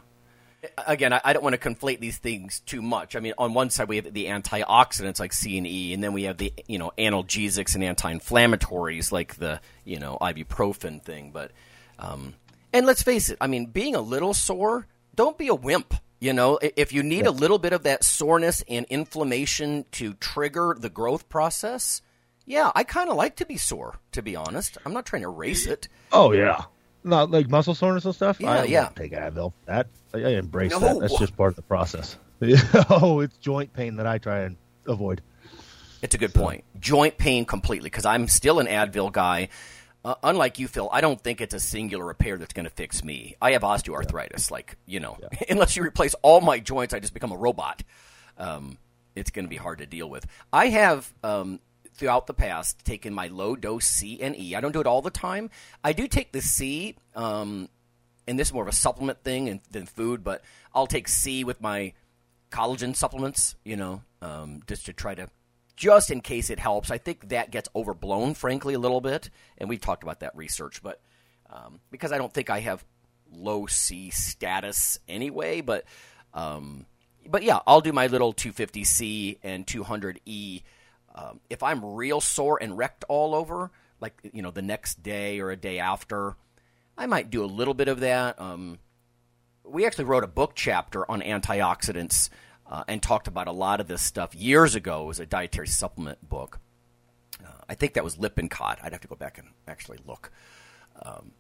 [0.87, 3.15] Again, I I don't want to conflate these things too much.
[3.15, 6.13] I mean, on one side we have the antioxidants like C and E, and then
[6.13, 11.31] we have the you know analgesics and anti-inflammatories like the you know ibuprofen thing.
[11.31, 11.53] But
[11.99, 12.35] um,
[12.73, 15.95] and let's face it, I mean, being a little sore, don't be a wimp.
[16.21, 20.77] You know, if you need a little bit of that soreness and inflammation to trigger
[20.77, 22.03] the growth process,
[22.45, 24.01] yeah, I kind of like to be sore.
[24.13, 25.87] To be honest, I'm not trying to erase it.
[26.11, 26.65] Oh yeah.
[27.09, 28.41] Not like muscle soreness and stuff.
[28.41, 28.89] Yeah, I don't yeah.
[28.95, 29.53] take Advil.
[29.65, 30.81] That I, I embrace No.
[30.81, 31.01] that.
[31.01, 32.17] That's just part of the process.
[32.91, 35.23] oh, it's joint pain that I try and avoid.
[36.03, 36.65] It's a good point.
[36.79, 39.49] Joint pain completely because I'm still an Advil guy.
[40.05, 43.03] Uh, unlike you, Phil, I don't think it's a singular repair that's going to fix
[43.03, 43.35] me.
[43.43, 44.51] I have osteoarthritis.
[44.51, 45.19] Like you know,
[45.49, 47.83] unless you replace all my joints, I just become a robot.
[48.37, 48.79] Um,
[49.17, 50.27] it's going to be hard to deal with.
[50.53, 51.59] I have um,
[51.99, 54.55] throughout the past taken my low dose C and E.
[54.55, 55.51] I don't do it all the time.
[55.85, 56.97] I do take the C.
[57.15, 57.69] Um,
[58.27, 60.43] and this is more of a supplement thing than food, but
[60.75, 61.93] I'll take C with my
[62.51, 65.29] collagen supplements, you know, um, just to try to,
[65.77, 66.91] just in case it helps.
[66.91, 70.83] I think that gets overblown, frankly, a little bit, and we've talked about that research,
[70.83, 71.01] but
[71.51, 72.85] um, because I don't think I have
[73.33, 75.85] low C status anyway, but
[76.35, 76.85] um,
[77.27, 80.63] but yeah, I'll do my little 250C and 200E.
[81.19, 85.41] Um, if I'm real sore and wrecked all over, like you know, the next day
[85.41, 86.37] or a day after,
[86.97, 88.41] I might do a little bit of that.
[88.41, 88.79] Um,
[89.65, 92.29] we actually wrote a book chapter on antioxidants
[92.71, 95.03] uh, and talked about a lot of this stuff years ago.
[95.03, 96.61] It was a dietary supplement book.
[97.45, 98.79] Uh, I think that was Lippincott.
[98.83, 100.31] I'd have to go back and actually look.
[101.03, 101.33] Um,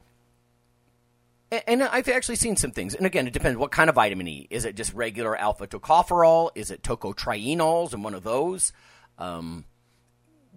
[1.52, 2.94] a- and I've actually seen some things.
[2.94, 4.46] And again, it depends what kind of vitamin E.
[4.50, 6.50] Is it just regular alpha tocopherol?
[6.56, 8.72] Is it tocotrienols and one of those?
[9.18, 9.64] Um,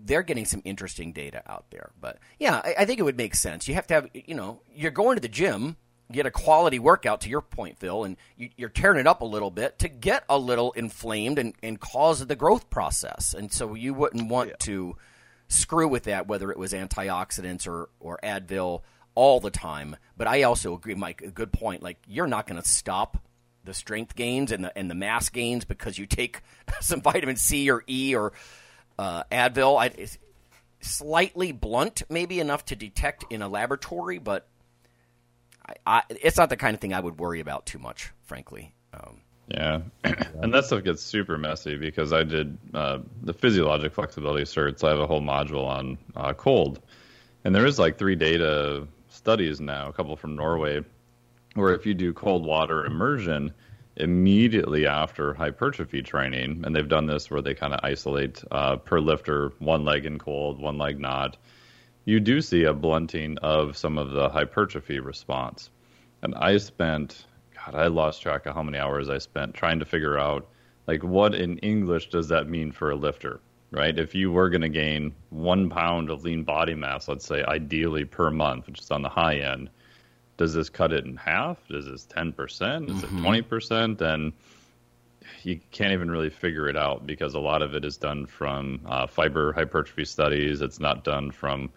[0.03, 1.91] they're getting some interesting data out there.
[1.99, 3.67] But yeah, I, I think it would make sense.
[3.67, 5.77] You have to have, you know, you're going to the gym.
[6.11, 9.25] get a quality workout to your point, Phil, and you, you're tearing it up a
[9.25, 13.33] little bit to get a little inflamed and, and cause the growth process.
[13.33, 14.97] And so you wouldn't want to
[15.47, 18.81] screw with that, whether it was antioxidants or, or Advil
[19.15, 19.95] all the time.
[20.17, 21.83] But I also agree, Mike, a good point.
[21.83, 23.17] Like, you're not going to stop
[23.63, 26.41] the strength gains and the, and the mass gains because you take
[26.81, 28.33] some vitamin C or E or
[28.97, 29.79] uh, Advil.
[29.79, 30.17] I, it's
[30.81, 34.47] slightly blunt, maybe enough to detect in a laboratory, but
[35.65, 38.73] I, I, it's not the kind of thing I would worry about too much, frankly.
[38.93, 44.43] Um, yeah, and that stuff gets super messy because I did uh, the physiologic flexibility
[44.43, 44.83] certs.
[44.83, 46.81] I have a whole module on uh, cold,
[47.43, 50.83] and there is like three data studies now, a couple from Norway,
[51.53, 53.53] where if you do cold water immersion
[53.97, 58.99] immediately after hypertrophy training, and they've done this where they kind of isolate uh, per
[58.99, 61.37] lifter one leg in cold, one leg not,
[62.05, 65.69] you do see a blunting of some of the hypertrophy response.
[66.23, 69.85] And I spent God, I lost track of how many hours I spent trying to
[69.85, 70.47] figure out
[70.87, 73.39] like what in English does that mean for a lifter,
[73.71, 73.97] right?
[73.97, 78.05] If you were going to gain one pound of lean body mass, let's say ideally
[78.05, 79.69] per month, which is on the high end,
[80.41, 81.59] does this cut it in half?
[81.69, 82.89] Is this ten percent?
[82.89, 83.17] Is mm-hmm.
[83.19, 84.01] it twenty percent?
[84.01, 84.33] And
[85.43, 88.81] you can't even really figure it out because a lot of it is done from
[88.87, 90.61] uh, fiber hypertrophy studies.
[90.61, 91.69] It's not done from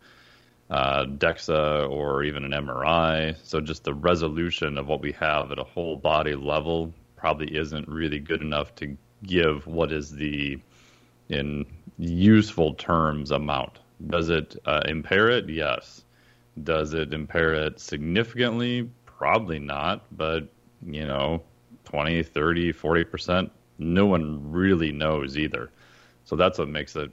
[0.71, 3.37] uh, DEXA or even an MRI.
[3.43, 7.87] So just the resolution of what we have at a whole body level probably isn't
[7.87, 10.59] really good enough to give what is the
[11.29, 11.67] in
[11.99, 13.79] useful terms amount.
[14.07, 15.51] Does it uh, impair it?
[15.51, 16.03] Yes.
[16.63, 18.91] Does it impair it significantly?
[19.07, 20.49] Probably not, but
[20.87, 21.43] you know,
[21.85, 25.71] 20, 30, 40%, no one really knows either.
[26.25, 27.11] So that's what makes it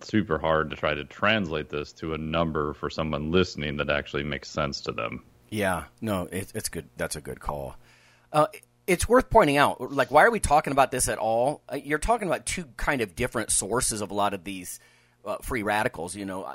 [0.00, 4.24] super hard to try to translate this to a number for someone listening that actually
[4.24, 5.24] makes sense to them.
[5.50, 6.88] Yeah, no, it, it's good.
[6.96, 7.76] That's a good call.
[8.32, 8.46] Uh,
[8.86, 11.62] it's worth pointing out, like, why are we talking about this at all?
[11.68, 14.80] Uh, you're talking about two kind of different sources of a lot of these
[15.24, 16.14] uh, free radicals.
[16.16, 16.54] You know,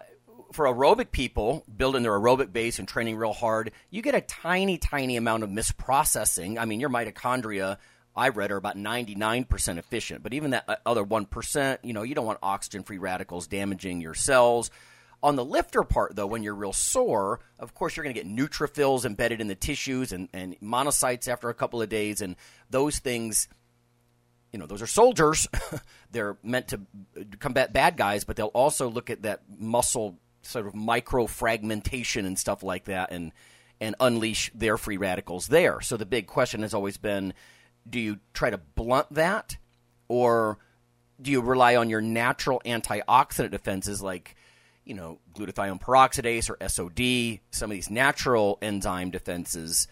[0.51, 4.77] for aerobic people building their aerobic base and training real hard, you get a tiny,
[4.77, 6.57] tiny amount of misprocessing.
[6.57, 7.77] I mean, your mitochondria
[8.15, 10.23] I read are about 99% efficient.
[10.23, 14.01] But even that uh, other 1%, you know, you don't want oxygen free radicals damaging
[14.01, 14.71] your cells.
[15.21, 18.29] On the lifter part, though, when you're real sore, of course, you're going to get
[18.29, 22.21] neutrophils embedded in the tissues and, and monocytes after a couple of days.
[22.21, 22.35] And
[22.69, 23.47] those things,
[24.51, 25.47] you know, those are soldiers.
[26.11, 26.81] They're meant to
[27.39, 30.17] combat bad guys, but they'll also look at that muscle
[30.49, 33.31] sort of micro fragmentation and stuff like that and,
[33.79, 35.81] and unleash their free radicals there.
[35.81, 37.33] So the big question has always been
[37.89, 39.57] do you try to blunt that
[40.07, 40.59] or
[41.21, 44.35] do you rely on your natural antioxidant defenses like
[44.85, 49.87] you know glutathione peroxidase or SOD some of these natural enzyme defenses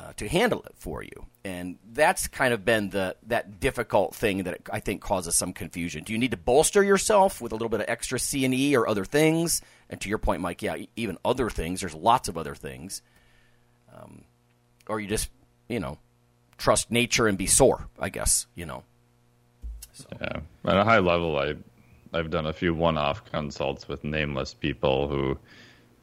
[0.00, 4.44] uh, to handle it for you and that's kind of been the that difficult thing
[4.44, 7.68] that I think causes some confusion do you need to bolster yourself with a little
[7.68, 9.60] bit of extra C and E or other things
[9.90, 13.02] and to your point Mike yeah even other things there's lots of other things
[13.94, 14.24] um,
[14.88, 15.28] or you just
[15.68, 15.98] you know
[16.60, 17.88] trust nature and be sore.
[17.98, 18.84] I guess you know.
[19.92, 20.06] So.
[20.20, 21.54] Yeah, at a high level, I
[22.16, 25.38] I've done a few one-off consults with nameless people who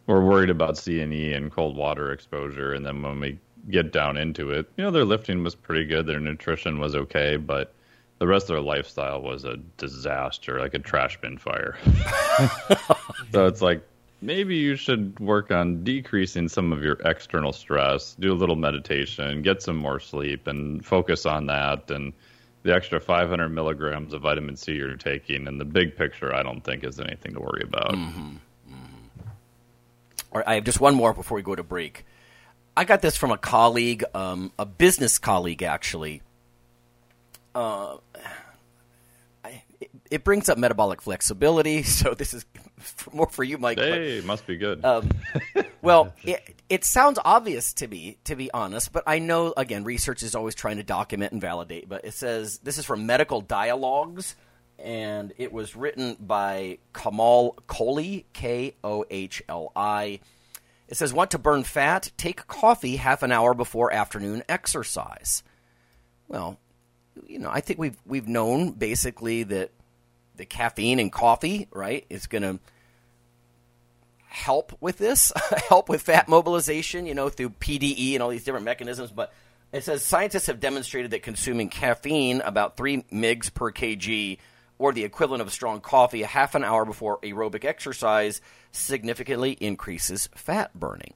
[0.07, 3.91] were worried about C and E and cold water exposure, and then when we get
[3.91, 7.73] down into it, you know, their lifting was pretty good, their nutrition was okay, but
[8.19, 11.77] the rest of their lifestyle was a disaster, like a trash bin fire.
[13.32, 13.84] so it's like
[14.21, 19.41] maybe you should work on decreasing some of your external stress, do a little meditation,
[19.41, 21.91] get some more sleep, and focus on that.
[21.91, 22.13] And
[22.63, 26.62] the extra 500 milligrams of vitamin C you're taking, in the big picture, I don't
[26.62, 27.93] think is anything to worry about.
[27.93, 28.36] Mm-hmm.
[28.69, 29.21] Mm-hmm.
[30.32, 32.06] All right, I have just one more before we go to break.
[32.77, 36.21] I got this from a colleague, um, a business colleague, actually.
[37.55, 37.97] Uh,
[40.11, 41.83] it brings up metabolic flexibility.
[41.97, 42.45] So this is
[43.11, 43.79] more for you, Mike.
[43.79, 44.85] Hey, but, must be good.
[44.85, 45.09] Um,
[45.81, 50.21] well, it, it sounds obvious to me, to be honest, but I know again, research
[50.21, 51.89] is always trying to document and validate.
[51.89, 54.36] But it says this is from Medical Dialogues,
[54.78, 60.19] and it was written by Kamal Kohli, K O H L I.
[60.88, 62.11] It says, "Want to burn fat?
[62.17, 65.43] Take coffee half an hour before afternoon exercise."
[66.27, 66.59] Well,
[67.25, 69.71] you know, I think we've we've known basically that
[70.35, 72.59] the caffeine in coffee, right, is going to
[74.27, 75.31] help with this,
[75.69, 79.11] help with fat mobilization, you know, through PDE and all these different mechanisms.
[79.11, 79.33] But
[79.71, 84.38] it says scientists have demonstrated that consuming caffeine about 3 mgs per kg
[84.80, 90.30] or the equivalent of strong coffee a half an hour before aerobic exercise significantly increases
[90.36, 91.13] fat burning.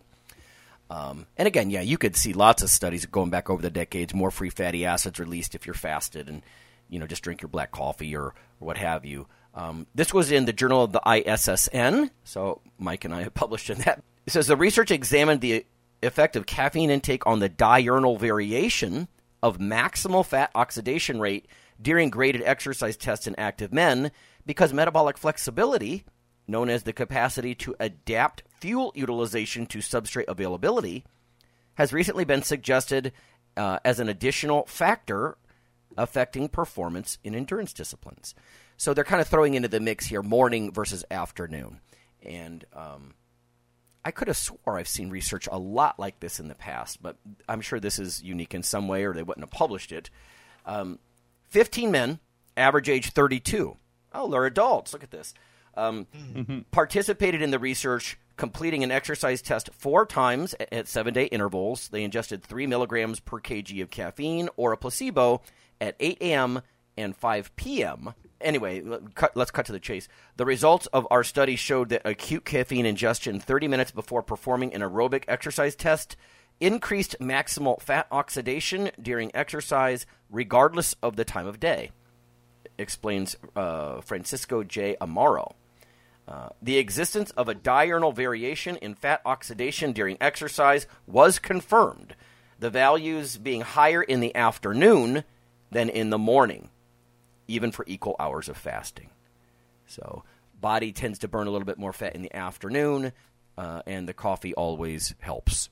[0.89, 4.13] Um, and again, yeah, you could see lots of studies going back over the decades.
[4.13, 6.41] More free fatty acids released if you're fasted, and
[6.89, 9.27] you know just drink your black coffee or, or what have you.
[9.53, 13.69] Um, this was in the Journal of the ISSN, so Mike and I have published
[13.69, 14.03] in that.
[14.25, 15.65] It says the research examined the
[16.03, 19.07] effect of caffeine intake on the diurnal variation
[19.41, 21.47] of maximal fat oxidation rate
[21.81, 24.11] during graded exercise tests in active men
[24.45, 26.03] because metabolic flexibility,
[26.47, 31.03] known as the capacity to adapt fuel utilization to substrate availability,
[31.75, 33.11] has recently been suggested
[33.57, 35.37] uh, as an additional factor
[35.97, 38.33] affecting performance in endurance disciplines.
[38.77, 41.79] So they're kind of throwing into the mix here morning versus afternoon.
[42.23, 43.13] And um,
[44.03, 47.17] I could have swore I've seen research a lot like this in the past, but
[47.47, 50.09] I'm sure this is unique in some way or they wouldn't have published it.
[50.65, 50.99] Um,
[51.51, 52.19] 15 men,
[52.57, 53.77] average age 32.
[54.13, 54.93] Oh, they're adults.
[54.93, 55.33] Look at this.
[55.75, 56.07] Um,
[56.71, 61.89] participated in the research, completing an exercise test four times at seven day intervals.
[61.89, 65.41] They ingested three milligrams per kg of caffeine or a placebo
[65.79, 66.61] at 8 a.m.
[66.97, 68.13] and 5 p.m.
[68.39, 68.81] Anyway,
[69.35, 70.07] let's cut to the chase.
[70.37, 74.81] The results of our study showed that acute caffeine ingestion 30 minutes before performing an
[74.81, 76.15] aerobic exercise test
[76.61, 81.91] increased maximal fat oxidation during exercise, regardless of the time of day,
[82.77, 84.95] explains uh, Francisco J.
[85.01, 85.53] Amaro.
[86.27, 92.15] Uh, the existence of a diurnal variation in fat oxidation during exercise was confirmed,
[92.59, 95.23] the values being higher in the afternoon
[95.71, 96.69] than in the morning,
[97.47, 99.09] even for equal hours of fasting.
[99.87, 100.23] So,
[100.61, 103.11] body tends to burn a little bit more fat in the afternoon,
[103.57, 105.69] uh, and the coffee always helps.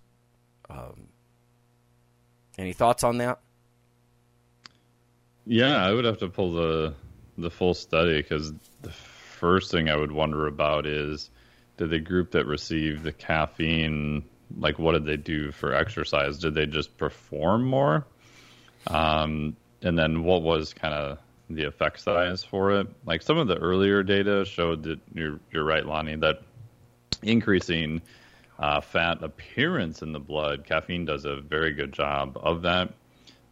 [0.69, 1.07] Um,
[2.57, 3.39] any thoughts on that?
[5.45, 6.93] Yeah, I would have to pull the
[7.37, 8.51] the full study because
[8.81, 11.29] the first thing I would wonder about is
[11.77, 14.25] did the group that received the caffeine
[14.57, 16.37] like what did they do for exercise?
[16.39, 18.05] Did they just perform more?
[18.87, 22.87] Um, and then what was kind of the effect size for it?
[23.05, 26.41] Like some of the earlier data showed that you're you're right, Lonnie, that
[27.21, 28.01] increasing
[28.59, 32.93] uh, fat appearance in the blood, caffeine does a very good job of that.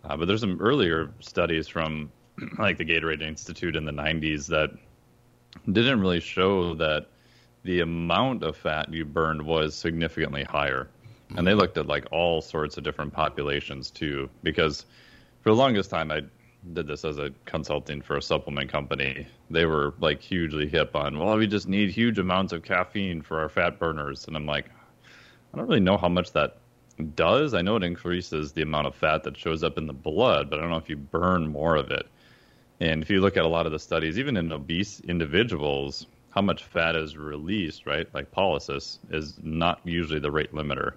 [0.03, 2.11] Uh, but there's some earlier studies from
[2.59, 4.71] like the Gatorade Institute in the 90s that
[5.71, 7.07] didn't really show that
[7.63, 10.87] the amount of fat you burned was significantly higher.
[11.35, 14.85] And they looked at like all sorts of different populations too, because
[15.41, 16.21] for the longest time I
[16.73, 19.27] did this as a consulting for a supplement company.
[19.49, 23.39] They were like hugely hip on, well, we just need huge amounts of caffeine for
[23.39, 24.27] our fat burners.
[24.27, 24.65] And I'm like,
[25.53, 26.57] I don't really know how much that
[27.15, 27.53] does.
[27.53, 30.59] I know it increases the amount of fat that shows up in the blood, but
[30.59, 32.07] I don't know if you burn more of it.
[32.79, 36.41] And if you look at a lot of the studies, even in obese individuals, how
[36.41, 38.07] much fat is released, right?
[38.13, 40.93] Like lipolysis is not usually the rate limiter.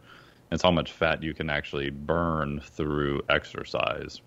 [0.52, 4.20] It's how much fat you can actually burn through exercise.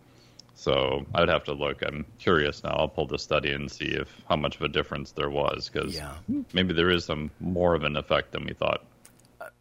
[0.55, 1.82] So I would have to look.
[1.84, 2.71] I'm curious now.
[2.71, 5.95] I'll pull the study and see if how much of a difference there was because
[5.95, 6.13] Yeah.
[6.53, 8.86] maybe there is some more of an effect than we thought.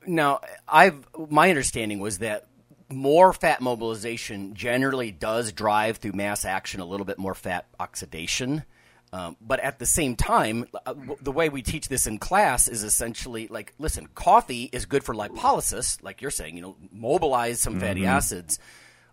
[0.06, 2.46] Now, I've my understanding was that
[2.90, 8.64] more fat mobilization generally does drive through mass action a little bit more fat oxidation.
[9.14, 12.66] Um, but at the same time, uh, w- the way we teach this in class
[12.66, 17.60] is essentially like, listen, coffee is good for lipolysis, like you're saying, you know, mobilize
[17.60, 18.08] some fatty Mhm.
[18.08, 18.58] acids.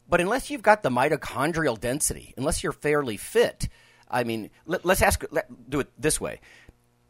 [0.07, 3.67] But unless you've got the mitochondrial density, unless you're fairly fit,
[4.09, 6.39] I mean, let, let's ask, let, do it this way.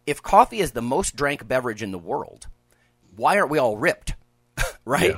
[0.07, 2.47] If coffee is the most drank beverage in the world,
[3.20, 4.13] why aren't we all ripped?
[4.86, 5.15] right?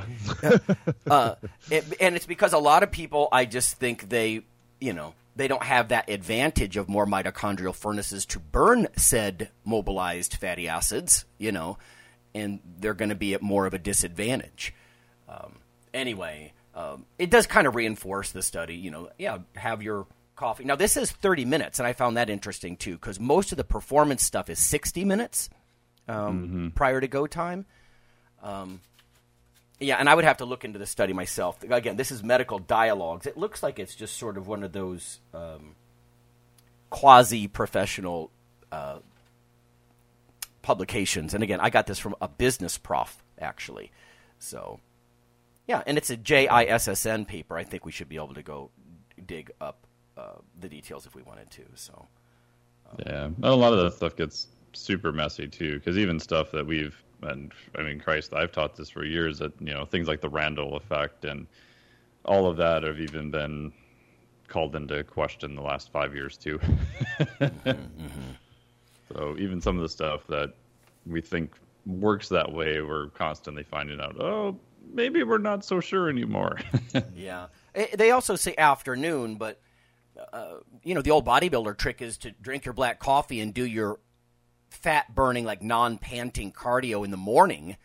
[1.10, 1.36] uh,
[1.70, 4.42] it, and it's because a lot of people, I just think they,
[4.80, 10.36] you know, they don't have that advantage of more mitochondrial furnaces to burn said mobilized
[10.36, 11.78] fatty acids, you know,
[12.36, 14.74] and they're going to be at more of a disadvantage.
[15.30, 15.60] Um,
[15.94, 20.64] anyway, um, it does kind of reinforce the study, you know, yeah, have your coffee.
[20.64, 23.64] Now, this is 30 minutes, and I found that interesting too, because most of the
[23.64, 25.50] performance stuff is 60 minutes
[26.08, 27.66] um, prior to go time.
[28.42, 28.82] Um,
[29.80, 31.64] yeah, and I would have to look into the study myself.
[31.64, 33.26] Again, this is medical dialogues.
[33.26, 35.76] It looks like it's just sort of one of those um,
[36.92, 38.32] quasi professional
[38.72, 39.00] uh,
[40.62, 41.34] publications.
[41.34, 43.92] And again, I got this from a business prof, actually.
[44.38, 44.80] So,
[45.68, 47.58] yeah, and it's a JISSN paper.
[47.58, 48.70] I think we should be able to go
[49.26, 51.64] dig up uh, the details if we wanted to.
[51.74, 52.08] So,
[53.06, 56.66] Yeah, and a lot of that stuff gets super messy too, because even stuff that
[56.68, 60.22] we've and I mean, Christ, I've taught this for years that you know things like
[60.22, 61.48] the Randle effect and
[62.26, 63.72] all of that have even been
[64.48, 66.60] called into question the last five years too.
[69.14, 70.54] So even some of the stuff that
[71.06, 71.54] we think
[71.86, 74.16] works that way, we're constantly finding out.
[74.20, 74.58] Oh,
[74.94, 76.60] maybe we're not so sure anymore.
[77.16, 77.48] yeah.
[77.76, 79.60] Eh, They also say afternoon, but
[80.32, 83.66] uh, you know the old bodybuilder trick is to drink your black coffee and do
[83.66, 84.00] your
[84.72, 87.78] fat burning, like non panting cardio in the morning.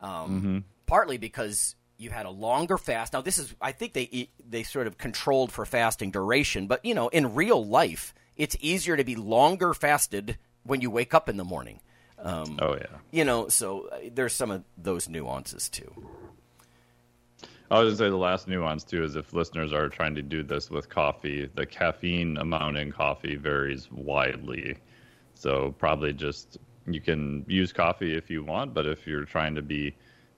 [0.00, 3.12] Um, Partly because you had a longer fast.
[3.12, 6.94] Now this is, I think they they sort of controlled for fasting duration, but you
[6.94, 11.36] know in real life it's easier to be longer fasted when you wake up in
[11.36, 11.80] the morning.
[12.20, 12.86] Um, oh yeah.
[13.10, 15.92] you know, so uh, there's some of those nuances too.
[17.70, 20.42] I was gonna say the last nuance too is if listeners are trying to do
[20.42, 24.78] this with coffee, the caffeine amount in coffee varies widely.
[25.38, 29.62] So probably just you can use coffee if you want, but if you're trying to
[29.62, 29.94] be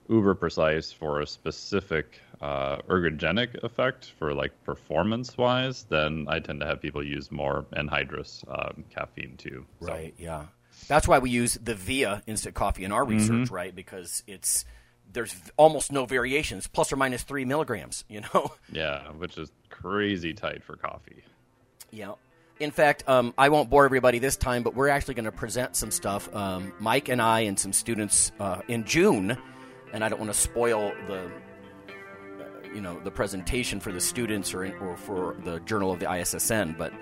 [0.09, 6.59] uber precise for a specific uh, ergogenic effect for like performance wise, then I tend
[6.59, 9.65] to have people use more anhydrous um, caffeine too.
[9.79, 10.13] So, Right.
[10.17, 10.45] Yeah.
[10.87, 13.73] That's why we use the Via instant coffee in our research, right?
[13.73, 14.65] Because it's
[15.13, 18.03] there's almost no variations, plus or minus three milligrams.
[18.07, 18.51] You know.
[18.71, 21.23] Yeah, which is crazy tight for coffee.
[21.91, 22.13] yeah.
[22.61, 25.75] In fact, um, I won't bore everybody this time, but we're actually going to present
[25.75, 26.33] some stuff.
[26.35, 29.35] Um, Mike and I and some students uh, in June,
[29.93, 31.25] and I don't want to spoil the.
[31.89, 35.99] uh, You know the presentation for the students or, in, or for the Journal of
[35.99, 36.93] the ISSN, but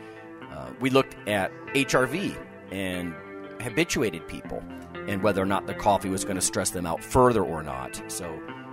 [0.51, 2.36] uh, we looked at HRV
[2.72, 3.14] and
[3.62, 4.64] habituated people
[5.07, 8.01] and whether or not the coffee was going to stress them out further or not.
[8.07, 8.26] So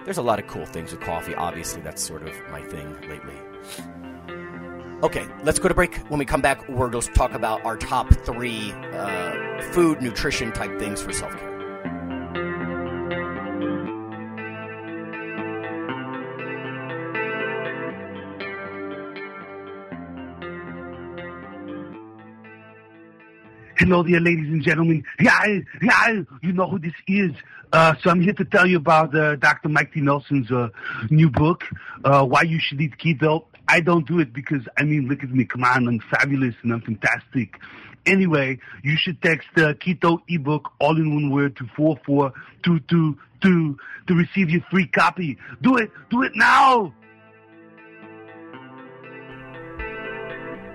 [0.05, 1.34] there's a lot of cool things with coffee.
[1.34, 3.34] Obviously, that's sort of my thing lately.
[5.03, 5.94] Okay, let's go to break.
[6.09, 10.53] When we come back, we're going to talk about our top three uh, food, nutrition
[10.53, 11.53] type things for self care.
[23.76, 25.05] Hello there, ladies and gentlemen.
[25.20, 27.32] Yeah, yeah, you know who this is.
[27.70, 29.68] Uh, so I'm here to tell you about uh, Dr.
[29.68, 30.01] Mike T.
[30.01, 30.70] Nelson's uh,
[31.11, 31.64] new book,
[32.03, 33.44] uh, Why You Should Eat Keto.
[33.68, 35.44] I don't do it because, I mean, look at me.
[35.44, 37.58] Come on, I'm fabulous and I'm fantastic.
[38.06, 44.14] Anyway, you should text uh, the Keto ebook all in one word to 44222 to
[44.14, 45.36] receive your free copy.
[45.60, 45.90] Do it.
[46.10, 46.94] Do it now.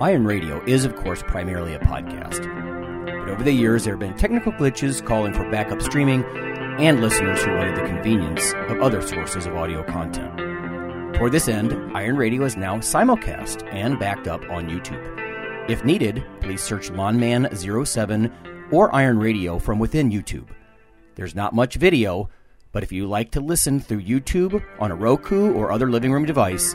[0.02, 2.44] Iron Radio is, of course, primarily a podcast.
[3.06, 6.24] But over the years, there have been technical glitches calling for backup streaming
[6.80, 10.51] and listeners who wanted the convenience of other sources of audio content.
[11.22, 15.70] Toward this end, Iron Radio is now simulcast and backed up on YouTube.
[15.70, 20.48] If needed, please search Lawnman07 or Iron Radio from within YouTube.
[21.14, 22.28] There's not much video,
[22.72, 26.26] but if you like to listen through YouTube on a Roku or other living room
[26.26, 26.74] device,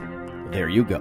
[0.52, 1.00] there you go.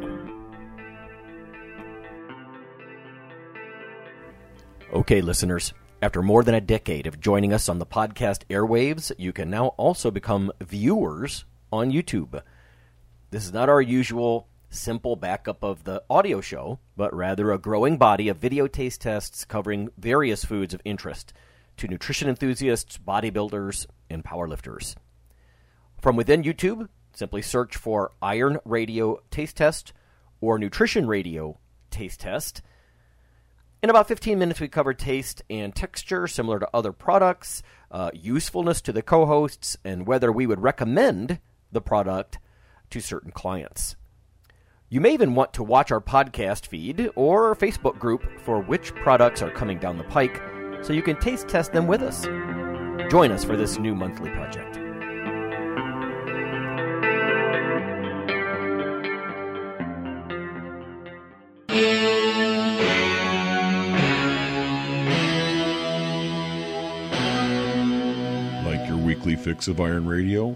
[4.92, 5.72] Okay, listeners,
[6.02, 9.68] after more than a decade of joining us on the podcast airwaves, you can now
[9.78, 12.42] also become viewers on YouTube.
[13.36, 17.98] This is not our usual simple backup of the audio show, but rather a growing
[17.98, 21.34] body of video taste tests covering various foods of interest
[21.76, 24.96] to nutrition enthusiasts, bodybuilders, and powerlifters.
[26.02, 29.92] From within YouTube, simply search for Iron Radio Taste Test
[30.40, 31.60] or Nutrition Radio
[31.92, 32.62] Taste Test.
[33.84, 38.80] In about 15 minutes, we cover taste and texture similar to other products, uh, usefulness
[38.80, 41.42] to the co hosts, and whether we would recommend
[41.74, 42.38] the product
[42.96, 43.98] to certain clients.
[44.88, 49.42] You may even want to watch our podcast feed or Facebook group for which products
[49.42, 50.42] are coming down the pike
[50.82, 52.24] so you can taste test them with us.
[53.12, 54.78] Join us for this new monthly project.
[68.66, 70.56] Like your weekly fix of Iron Radio?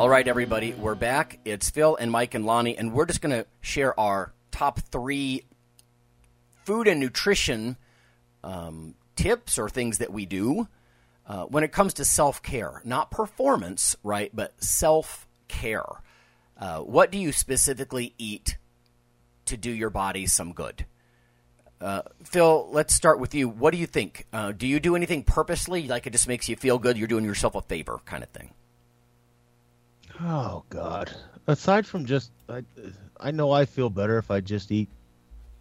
[0.00, 1.40] All right, everybody, we're back.
[1.44, 5.44] It's Phil and Mike and Lonnie, and we're just going to share our top three
[6.64, 7.76] food and nutrition
[8.42, 10.68] um, tips or things that we do
[11.26, 12.80] uh, when it comes to self care.
[12.82, 15.84] Not performance, right, but self care.
[16.58, 18.56] Uh, what do you specifically eat
[19.44, 20.86] to do your body some good?
[21.78, 23.50] Uh, Phil, let's start with you.
[23.50, 24.26] What do you think?
[24.32, 26.96] Uh, do you do anything purposely, like it just makes you feel good?
[26.96, 28.54] You're doing yourself a favor, kind of thing.
[30.22, 31.10] Oh God!
[31.46, 32.62] Aside from just, I,
[33.18, 34.88] I know I feel better if I just eat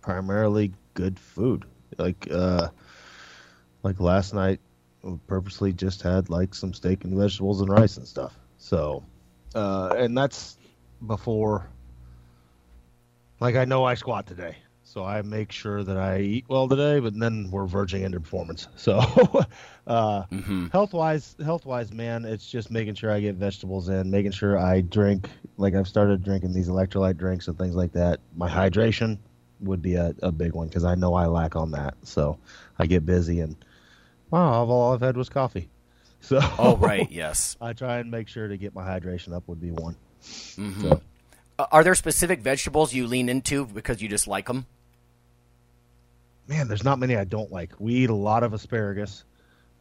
[0.02, 1.66] primarily good food.
[1.98, 2.70] Like, uh,
[3.84, 4.60] like last night,
[5.28, 8.38] purposely just had like some steak and vegetables and rice and stuff.
[8.58, 9.06] So,
[9.56, 10.58] uh, and that's
[11.06, 11.70] before.
[13.40, 14.58] Like I know I squat today,
[14.92, 17.00] so I make sure that I eat well today.
[17.00, 18.68] But then we're verging into performance.
[18.76, 18.98] So,
[19.86, 20.68] uh, Mm-hmm.
[20.68, 24.58] health wise, health wise, man, it's just making sure I get vegetables in, making sure
[24.58, 25.30] I drink.
[25.58, 28.20] Like I've started drinking these electrolyte drinks and things like that.
[28.36, 29.20] My hydration
[29.60, 31.96] would be a, a big one because I know I lack on that.
[32.04, 32.40] So
[32.80, 33.56] I get busy and
[34.32, 35.70] wow, all I've had was coffee.
[36.22, 37.10] So Oh, right.
[37.10, 37.56] Yes.
[37.62, 39.96] I try and make sure to get my hydration up would be one.
[40.22, 40.82] Mhm.
[40.82, 41.02] So,
[41.58, 44.66] Uh, Are there specific vegetables you lean into because you just like them?
[46.50, 47.72] Man, there's not many I don't like.
[47.80, 49.24] We eat a lot of asparagus.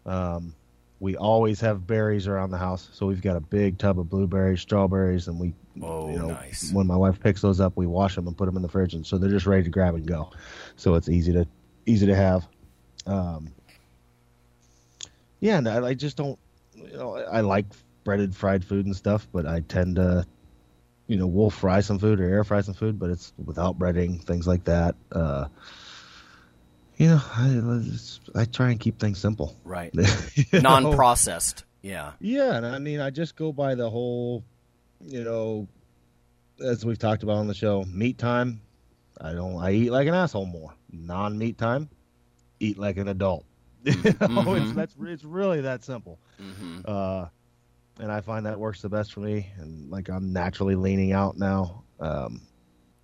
[0.05, 0.55] Um,
[1.01, 4.61] we always have berries around the house, so we've got a big tub of blueberries,
[4.61, 6.71] strawberries, and we, oh, you know, nice.
[6.73, 8.95] when my wife picks those up, we wash them and put them in the fridge,
[8.95, 10.31] and so they're just ready to grab and go.
[10.77, 11.47] So it's easy to
[11.87, 12.47] easy to have.
[13.07, 13.49] Um,
[15.41, 16.39] yeah, and I, I just don't.
[16.75, 17.67] You know, I like
[18.05, 20.27] breaded fried food and stuff, but I tend to,
[21.07, 24.21] you know, we'll fry some food or air fry some food, but it's without breading,
[24.23, 24.97] things like that.
[25.13, 25.47] Uh,
[26.99, 29.57] you know, I, I try and keep things simple.
[29.65, 29.95] Right.
[30.53, 31.65] Non-processed.
[31.83, 32.13] Yeah.
[32.21, 34.45] Yeah, and I mean, I just go by the whole,
[35.05, 35.69] you know,
[36.63, 38.61] as we've talked about on the show, meet time.
[39.21, 39.57] I don't.
[39.57, 40.75] I eat like an asshole more.
[40.93, 41.89] Non-meet time,
[42.61, 43.45] eat like an adult.
[43.85, 44.75] You know, it's Mhm.
[44.75, 46.19] that's it's really that simple.
[46.39, 47.27] hmm Uh,
[48.01, 49.51] and I find that works the best for me.
[49.59, 51.85] And like I'm naturally leaning out now.
[52.01, 52.43] Um,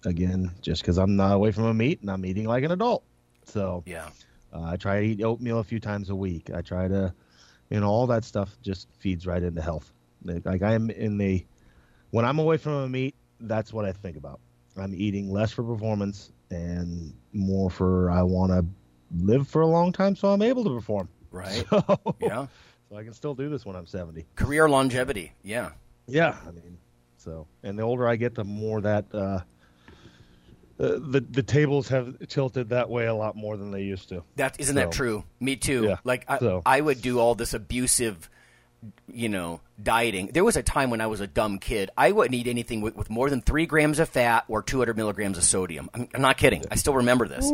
[0.05, 3.05] again, just because I'm not away from a meet and I'm eating like an adult.
[3.49, 4.09] So Yeah.
[4.53, 6.51] uh, I try to eat oatmeal a few times a week.
[6.55, 7.13] I try to,
[7.71, 9.93] you know, all that stuff just feeds right into health.
[10.25, 11.45] Like, like I'm in the,
[12.11, 14.41] when I'm away from a meet, that's what I think about.
[14.77, 18.65] I'm eating less for performance and more for I want to
[19.17, 21.09] live for a long time so I'm able to perform.
[21.31, 21.65] Right.
[21.71, 22.47] So, Yeah.
[22.89, 24.27] so I can still do this when I'm 70.
[24.37, 25.33] Career longevity.
[25.43, 25.71] Yeah.
[26.07, 26.77] Yeah, I mean,
[27.17, 29.41] so and the older I get, the more that uh,
[30.81, 34.23] uh, the the tables have tilted that way a lot more than they used to.
[34.37, 35.25] That isn't that true?
[35.41, 35.85] Me too.
[35.85, 35.97] Yeah.
[36.05, 38.29] Like I, So- I would do all this abusive,
[39.13, 40.31] you know, dieting.
[40.33, 41.91] There was a time when I was a dumb kid.
[41.97, 45.39] I wouldn't eat anything with, with more than three grams of fat or 200 milligrams
[45.39, 45.89] of sodium.
[45.95, 46.65] I'm, I'm not kidding.
[46.71, 47.51] I still remember this.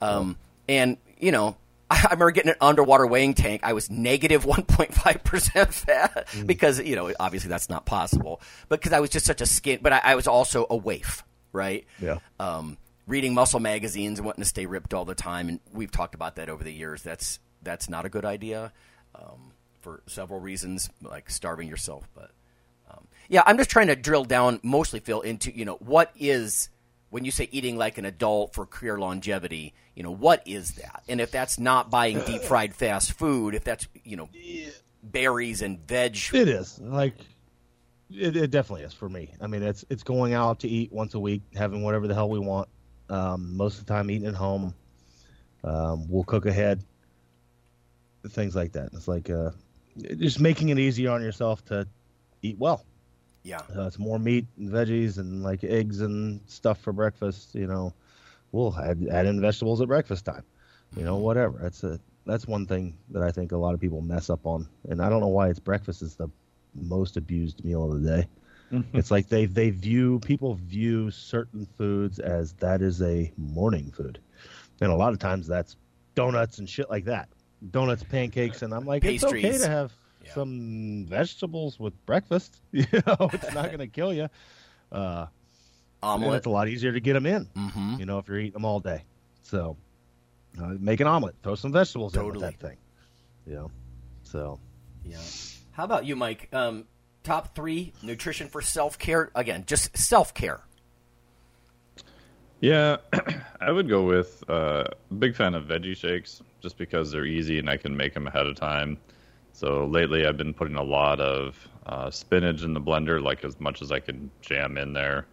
[0.00, 0.36] Um,
[0.68, 1.56] and you know,
[1.90, 3.62] I, I remember getting an underwater weighing tank.
[3.64, 8.40] I was negative 1.5 percent fat because you know, obviously that's not possible.
[8.68, 9.78] But because I was just such a skin.
[9.82, 11.22] But I, I was also a waif,
[11.52, 11.84] right?
[12.00, 12.18] Yeah.
[12.40, 15.48] um, reading muscle magazines and wanting to stay ripped all the time.
[15.48, 17.02] And we've talked about that over the years.
[17.02, 18.72] That's that's not a good idea
[19.14, 22.08] um, for several reasons, like starving yourself.
[22.14, 22.30] But
[22.90, 26.68] um, yeah, I'm just trying to drill down, mostly Phil, into you know what is
[27.10, 29.74] when you say eating like an adult for career longevity.
[29.94, 31.02] You know what is that?
[31.08, 34.28] And if that's not buying deep fried fast food, if that's you know
[35.02, 37.14] berries and veg, It is like
[38.14, 39.34] it, it definitely is for me.
[39.40, 42.28] I mean, it's it's going out to eat once a week, having whatever the hell
[42.28, 42.68] we want.
[43.08, 44.74] Um, most of the time, eating at home.
[45.64, 46.82] Um, we'll cook ahead.
[48.28, 48.90] Things like that.
[48.92, 49.50] It's like uh,
[50.18, 51.86] just making it easier on yourself to
[52.42, 52.84] eat well.
[53.42, 57.54] yeah, Uh, it's more meat and veggies and like eggs and stuff for breakfast.
[57.54, 57.94] You know,
[58.52, 60.44] we'll add, add in vegetables at breakfast time.
[60.96, 61.58] You know, whatever.
[61.62, 64.68] That's a that's one thing that I think a lot of people mess up on,
[64.88, 66.28] and I don't know why it's breakfast is the
[66.74, 68.26] most abused meal of the day.
[68.94, 74.18] It's like they they view people view certain foods as that is a morning food,
[74.80, 75.76] and a lot of times that's
[76.14, 77.28] donuts and shit like that,
[77.70, 79.92] donuts, pancakes, and I'm like it's okay to have
[80.24, 80.32] Yeah.
[80.32, 82.60] some vegetables with breakfast.
[82.72, 84.28] You know, it's not going to kill you.
[84.90, 85.26] Uh,
[86.02, 86.38] and omelet.
[86.38, 87.44] it's a lot easier to get them in.
[87.54, 87.96] Mm-hmm.
[88.00, 89.02] You know, if you're eating them all day.
[89.42, 89.76] So,
[90.58, 91.34] uh, make an omelet.
[91.42, 92.78] Throw some vegetables in with that thing.
[93.46, 93.70] You know,
[94.22, 94.58] so
[95.04, 95.18] Yeah.
[95.72, 96.48] How about you, Mike?
[96.52, 96.84] Um,
[97.22, 99.30] top three nutrition for self care.
[99.34, 100.60] Again, just self care.
[102.60, 102.98] Yeah,
[103.60, 104.84] I would go with uh,
[105.18, 108.46] big fan of veggie shakes just because they're easy and I can make them ahead
[108.46, 108.98] of time.
[109.52, 113.58] So lately, I've been putting a lot of uh, spinach in the blender, like as
[113.58, 115.26] much as I can jam in there.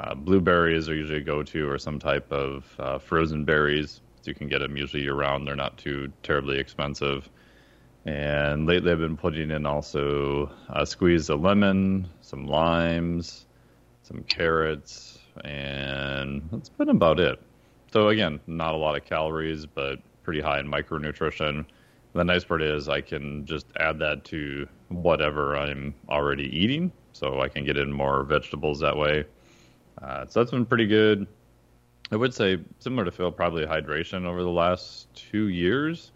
[0.00, 4.00] Uh, blueberries are usually a go-to, or some type of uh, frozen berries.
[4.24, 5.46] You can get them usually year-round.
[5.46, 7.30] They're not too terribly expensive.
[8.06, 13.46] And lately, I've been putting in also a squeeze of lemon, some limes,
[14.04, 17.42] some carrots, and that's been about it.
[17.92, 21.66] So again, not a lot of calories, but pretty high in micronutrition.
[22.12, 26.92] The nice part is I can just add that to whatever I'm already eating.
[27.12, 29.24] so I can get in more vegetables that way.
[30.00, 31.26] Uh, so that's been pretty good.
[32.12, 36.12] I would say similar to Phil, probably hydration over the last two years.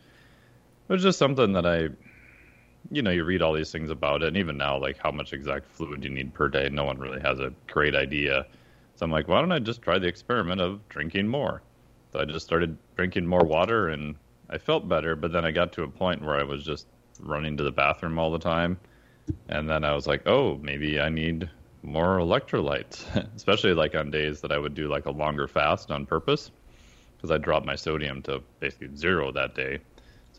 [0.91, 1.89] It was just something that I,
[2.91, 5.33] you know, you read all these things about it, and even now, like how much
[5.33, 8.45] exact fluid you need per day, no one really has a great idea.
[8.97, 11.63] So I'm like, why don't I just try the experiment of drinking more?
[12.13, 14.17] So I just started drinking more water, and
[14.49, 15.15] I felt better.
[15.15, 16.89] But then I got to a point where I was just
[17.21, 18.77] running to the bathroom all the time,
[19.49, 21.49] and then I was like, oh, maybe I need
[21.85, 23.05] more electrolytes,
[23.37, 26.51] especially like on days that I would do like a longer fast on purpose
[27.17, 29.79] because I dropped my sodium to basically zero that day.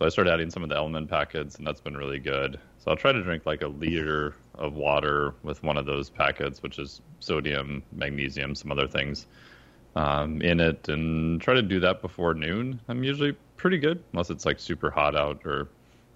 [0.02, 2.60] So I started adding some of the LMNT packets, and that's been really good.
[2.80, 6.64] So I'll try to drink like a liter of water with one of those packets,
[6.64, 9.28] which is sodium, magnesium, some other things
[9.96, 12.80] um, in it, and try to do that before noon.
[12.88, 15.68] I'm usually pretty good, unless it's like super hot out or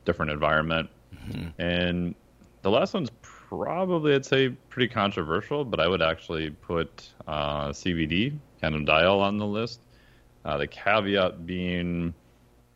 [0.03, 0.89] different environment.
[1.15, 1.61] Mm-hmm.
[1.61, 2.15] And
[2.63, 8.35] the last one's probably I'd say pretty controversial, but I would actually put uh, CBD,
[8.63, 9.79] cannabidiol, on the list.
[10.43, 12.15] Uh, the caveat being,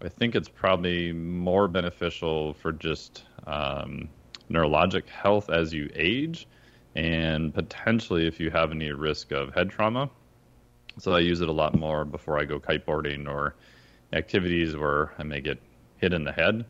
[0.02, 4.08] I think it's probably more beneficial for just um,
[4.50, 6.48] neurologic health as you age,
[6.96, 10.10] and potentially if you have any risk of head trauma.
[10.98, 13.56] So I use it a lot more before I go kiteboarding or
[14.14, 15.60] activities where I may get
[15.98, 16.66] hit in the head.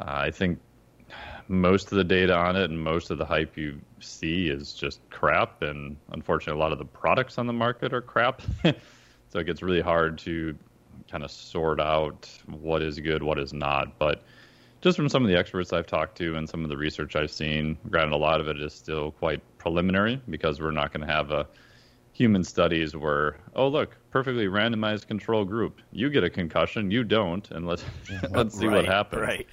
[0.00, 0.58] Uh, I think
[1.48, 5.00] most of the data on it and most of the hype you see is just
[5.10, 5.62] crap.
[5.62, 8.42] And unfortunately, a lot of the products on the market are crap.
[8.62, 10.56] so it gets really hard to
[11.10, 13.98] kind of sort out what is good, what is not.
[13.98, 14.22] But
[14.80, 17.30] just from some of the experts I've talked to and some of the research I've
[17.30, 21.12] seen, granted, a lot of it is still quite preliminary because we're not going to
[21.12, 21.46] have a
[22.12, 25.80] human studies where, oh look, perfectly randomized control group.
[25.92, 27.84] You get a concussion, you don't, and let's
[28.30, 29.22] let's see right, what happens.
[29.22, 29.46] Right.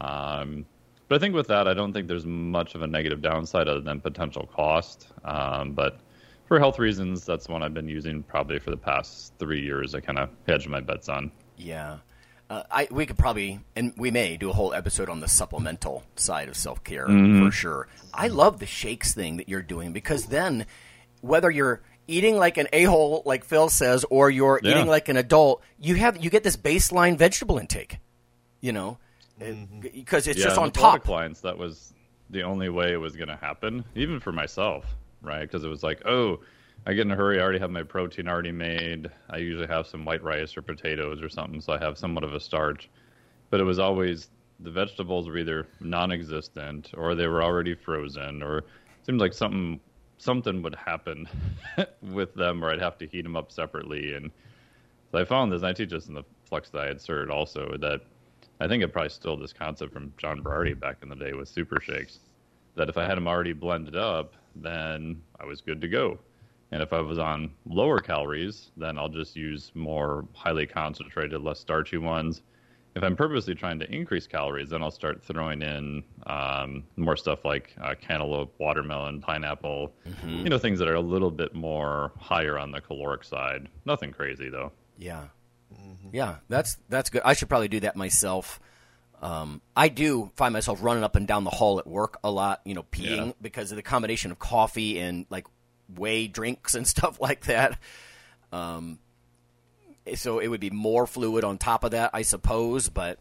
[0.00, 0.66] Um,
[1.08, 3.80] but I think with that, I don't think there's much of a negative downside other
[3.80, 5.08] than potential cost.
[5.24, 6.00] Um, but
[6.48, 9.94] for health reasons, that's one I've been using probably for the past three years.
[9.94, 11.30] I kind of hedge my bets on.
[11.56, 11.98] Yeah.
[12.50, 16.02] Uh, I we could probably and we may do a whole episode on the supplemental
[16.16, 17.44] side of self care Mhm.
[17.44, 17.88] for sure.
[18.14, 20.64] I love the shakes thing that you're doing because then
[21.20, 24.70] whether you're eating like an a hole like Phil says or you're Yeah.
[24.70, 27.98] eating like an adult, you have you get this baseline vegetable intake.
[28.62, 28.98] You know,
[29.92, 31.04] because it's yeah, just on with of top.
[31.04, 31.92] clients, that was
[32.30, 34.84] the only way it was going to happen, even for myself,
[35.22, 35.42] right?
[35.42, 36.40] Because it was like, oh,
[36.86, 37.38] I get in a hurry.
[37.38, 39.10] I already have my protein already made.
[39.30, 42.34] I usually have some white rice or potatoes or something, so I have somewhat of
[42.34, 42.88] a starch.
[43.50, 44.28] But it was always
[44.60, 48.66] the vegetables were either non-existent or they were already frozen, or it
[49.02, 49.80] seemed like something
[50.18, 51.28] something would happen
[52.02, 54.14] with them, or I'd have to heat them up separately.
[54.14, 54.30] And
[55.12, 55.62] so I found this.
[55.62, 58.00] And I teach this in the Flex Diet Cert also that
[58.60, 61.48] I think it probably stole this concept from John Berardi back in the day with
[61.48, 62.20] super shakes.
[62.74, 66.18] That if I had them already blended up, then I was good to go.
[66.70, 71.60] And if I was on lower calories, then I'll just use more highly concentrated, less
[71.60, 72.42] starchy ones.
[72.94, 77.44] If I'm purposely trying to increase calories, then I'll start throwing in um, more stuff
[77.44, 80.42] like uh, cantaloupe, watermelon, pineapple, Mhm.
[80.44, 83.68] you know, things that are a little bit more higher on the caloric side.
[83.86, 84.72] Nothing crazy though.
[84.98, 85.24] Yeah.
[86.12, 87.22] Yeah, that's that's good.
[87.24, 88.58] I should probably do that myself.
[89.20, 92.60] Um, I do find myself running up and down the hall at work a lot,
[92.64, 93.32] you know, peeing Yeah.
[93.42, 95.46] because of the combination of coffee and like
[95.96, 97.78] whey drinks and stuff like that.
[98.52, 98.98] Um,
[100.14, 103.18] so it would be more fluid on top of that, I suppose, but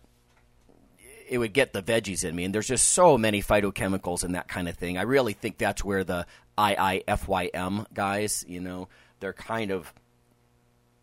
[1.27, 2.45] it would get the veggies in me.
[2.45, 4.97] And there's just so many phytochemicals and that kind of thing.
[4.97, 6.25] I really think that's where the
[6.57, 8.87] IIFYM guys, you know,
[9.19, 9.93] they're kind of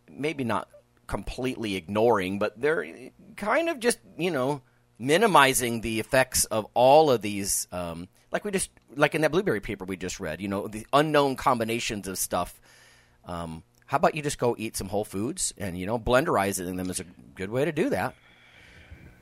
[0.09, 0.69] maybe not
[1.07, 2.87] completely ignoring, but they're
[3.35, 4.61] kind of just you know
[4.97, 7.67] minimizing the effects of all of these.
[7.71, 10.85] Um, like we just like in that blueberry paper we just read, you know, the
[10.93, 12.59] unknown combinations of stuff.
[13.25, 16.89] Um, how about you just go eat some whole foods and you know blenderizing them
[16.89, 18.15] is a good way to do that.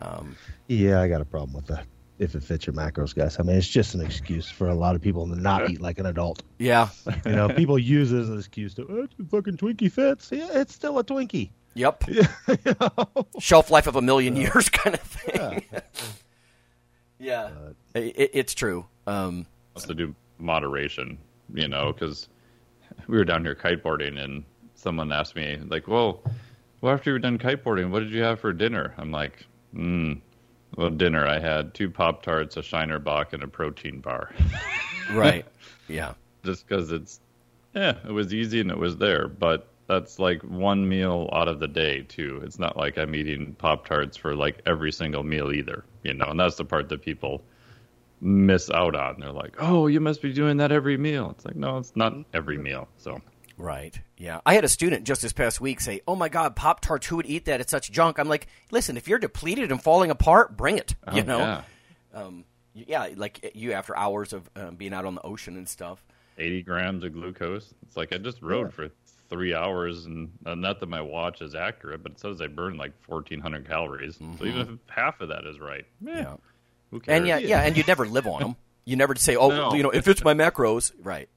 [0.01, 0.36] Um,
[0.67, 1.86] Yeah, I got a problem with that.
[2.19, 3.39] If it fits your macros, guys.
[3.39, 5.99] I mean, it's just an excuse for a lot of people to not eat like
[5.99, 6.43] an adult.
[6.59, 6.89] Yeah.
[7.26, 10.32] you know, people use it as an excuse to, oh, fucking Twinkie fits.
[10.32, 11.49] Yeah, it's still a Twinkie.
[11.76, 12.03] Yep.
[13.39, 15.63] Shelf life of a million years, kind of thing.
[17.19, 17.49] Yeah,
[17.95, 18.86] It, it's true.
[19.07, 19.45] Um,
[19.76, 21.17] has to do moderation,
[21.53, 22.28] you know, because
[23.07, 24.43] we were down here kiteboarding and
[24.76, 26.21] someone asked me, like, well,
[26.82, 28.93] well, after you were done kiteboarding, what did you have for dinner?
[28.97, 30.13] I'm like, hmm,
[30.76, 34.32] well, dinner, I had two Pop Tarts, a Shiner Bock, and a protein bar.
[35.13, 35.45] right.
[35.88, 36.13] Yeah.
[36.43, 37.19] Just because it's,
[37.74, 41.59] yeah, it was easy and it was there, but that's like one meal out of
[41.59, 42.41] the day, too.
[42.43, 46.25] It's not like I'm eating Pop Tarts for like every single meal either, you know,
[46.25, 47.43] and that's the part that people
[48.21, 49.19] miss out on.
[49.19, 52.13] They're like, "Oh, you must be doing that every meal." It's like, no, it's not
[52.34, 52.88] every meal.
[52.97, 53.21] So
[53.55, 53.99] Right.
[54.17, 54.41] Yeah.
[54.47, 57.05] I had a student just this past week say, "Oh my God, Pop Tarts!
[57.07, 57.61] Who would eat that?
[57.61, 61.21] It's such junk." I'm like, "Listen, if you're depleted and falling apart, bring it." You
[61.21, 61.38] Oh, know.
[61.39, 61.61] yeah.
[62.13, 66.03] Um, yeah, like you after hours of um, being out on the ocean and stuff.
[66.39, 67.71] 80 grams of glucose.
[67.84, 68.89] It's like I just rode for
[69.30, 72.78] three hours, and uh, not that my watch is accurate, but it says I burned
[72.78, 74.17] like 1,400 calories.
[74.38, 76.17] So even if half of that is right, eh, Mm-hmm.
[76.17, 76.36] Yeah.
[76.91, 77.17] who cares?
[77.17, 78.55] And yeah, yeah, and you never live on them.
[78.86, 79.74] You never say, "Oh, No.
[79.74, 81.30] you know, if it's my macros." Right.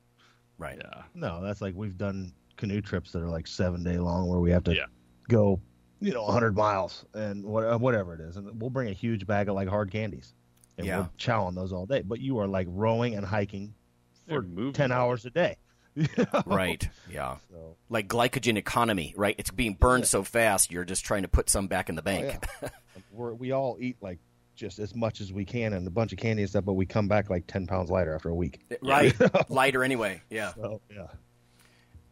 [0.58, 0.78] Right.
[0.82, 1.02] yeah.
[1.14, 4.50] No, that's like we've done canoe trips that are like seven day long where we
[4.50, 4.86] have to Yeah.
[5.28, 5.60] go,
[6.00, 8.36] you know, 100 miles and what, uh, whatever it is.
[8.36, 10.32] And we'll bring a huge bag of like hard candies
[10.78, 10.96] and Yeah.
[11.00, 12.00] we'll chow on those all day.
[12.02, 13.74] But you are like rowing and hiking
[14.26, 15.56] for 10 hours a day.
[16.46, 16.88] Right.
[17.10, 17.36] Yeah.
[17.50, 19.34] So, Like glycogen economy, right?
[19.38, 22.44] It's being burned so fast, you're just trying to put some back in the bank.
[23.12, 24.18] we're, we all eat like
[24.54, 26.86] just as much as we can and a bunch of candy and stuff, but we
[26.86, 28.60] come back like 10 pounds lighter after a week.
[28.82, 29.14] right.
[29.50, 30.22] Lighter anyway.
[30.30, 30.52] Yeah.
[30.54, 31.06] So, yeah.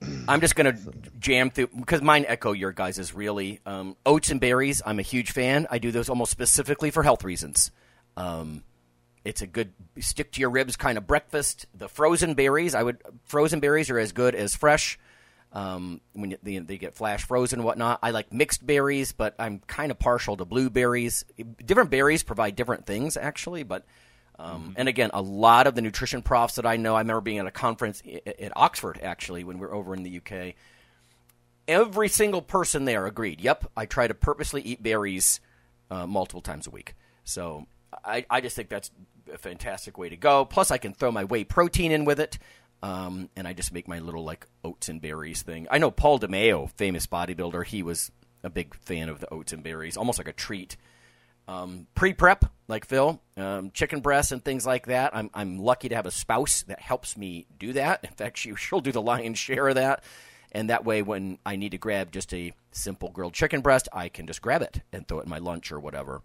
[0.28, 0.76] I'm just gonna
[1.18, 4.82] jam through because mine echo your guys is really um, oats and berries.
[4.85, 5.66] I'm a huge fan.
[5.70, 7.70] I do those almost specifically for health reasons.
[8.16, 8.62] Um,
[9.25, 11.66] it's a good stick to your ribs kind of breakfast.
[11.75, 14.99] The frozen berries, I would frozen berries are as good as fresh.
[15.53, 19.37] Um, when you, they, they get flash frozen and whatnot, I like mixed berries, but
[19.39, 21.25] I'm kind of partial to blueberries.
[21.64, 23.85] Different berries provide different things, actually, but
[24.37, 27.39] um, And again, a lot of the nutrition profs that I know, I remember being
[27.39, 30.57] at a conference i- at Oxford actually when we were over in the UK.
[31.66, 33.41] Every single person there agreed.
[33.41, 35.41] Yep, I try to purposely eat berries
[35.91, 36.95] uh, multiple times a week.
[37.25, 37.66] So
[38.05, 38.90] I, I just think that's
[39.32, 40.45] a fantastic way to go.
[40.45, 42.38] Plus, I can throw my whey protein in with it,
[42.82, 45.66] um, and I just make my little like oats and berries thing.
[45.70, 48.11] I know Paul DeMayo, famous bodybuilder, he was
[48.42, 50.76] a big fan of the oats and berries, almost like a treat
[51.49, 55.14] um, pre-prep like Phil, um, chicken breasts and things like that.
[55.14, 58.01] I'm I'm lucky to have a spouse that helps me do that.
[58.05, 60.03] In fact, she she'll do the lion's share of that,
[60.53, 64.09] and that way when I need to grab just a simple grilled chicken breast, I
[64.09, 66.22] can just grab it and throw it in my lunch or whatever.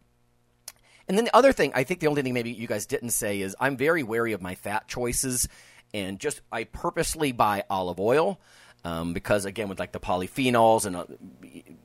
[1.09, 3.41] And then the other thing, I think the only thing maybe you guys didn't say
[3.41, 5.49] is I'm very wary of my fat choices,
[5.91, 8.39] and just I purposely buy olive oil
[8.85, 11.05] um, because again with like the polyphenols and uh,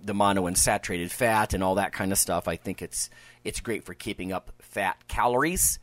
[0.03, 3.09] the monounsaturated fat and all that kind of stuff, I think it's
[3.45, 5.81] it's great for keeping up fat calories.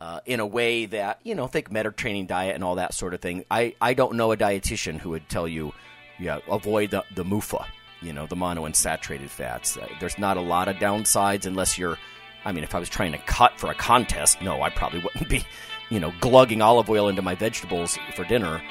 [0.00, 3.20] Uh, in a way that you know, think Mediterranean diet and all that sort of
[3.20, 3.44] thing.
[3.50, 5.74] I, I don't know a dietitian who would tell you,
[6.20, 7.66] yeah, avoid the, the MUFA,
[8.00, 9.76] you know, the monounsaturated fats.
[9.76, 11.98] Uh, there's not a lot of downsides unless you're
[12.44, 15.28] I mean, if I was trying to cut for a contest, no, I probably wouldn't
[15.28, 15.44] be,
[15.90, 18.62] you know, glugging olive oil into my vegetables for dinner.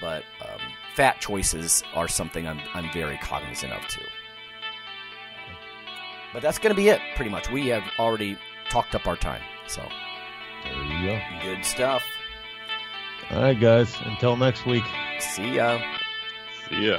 [0.00, 0.60] But um,
[0.94, 4.04] fat choices are something I'm, I'm very cognizant of too.
[6.32, 7.50] But that's going to be it, pretty much.
[7.50, 8.36] We have already
[8.68, 9.82] talked up our time, so
[10.64, 11.20] There you go.
[11.42, 12.02] good stuff.
[13.30, 13.94] All right, guys.
[14.04, 14.84] Until next week.
[15.18, 15.80] See ya.
[16.68, 16.98] See ya.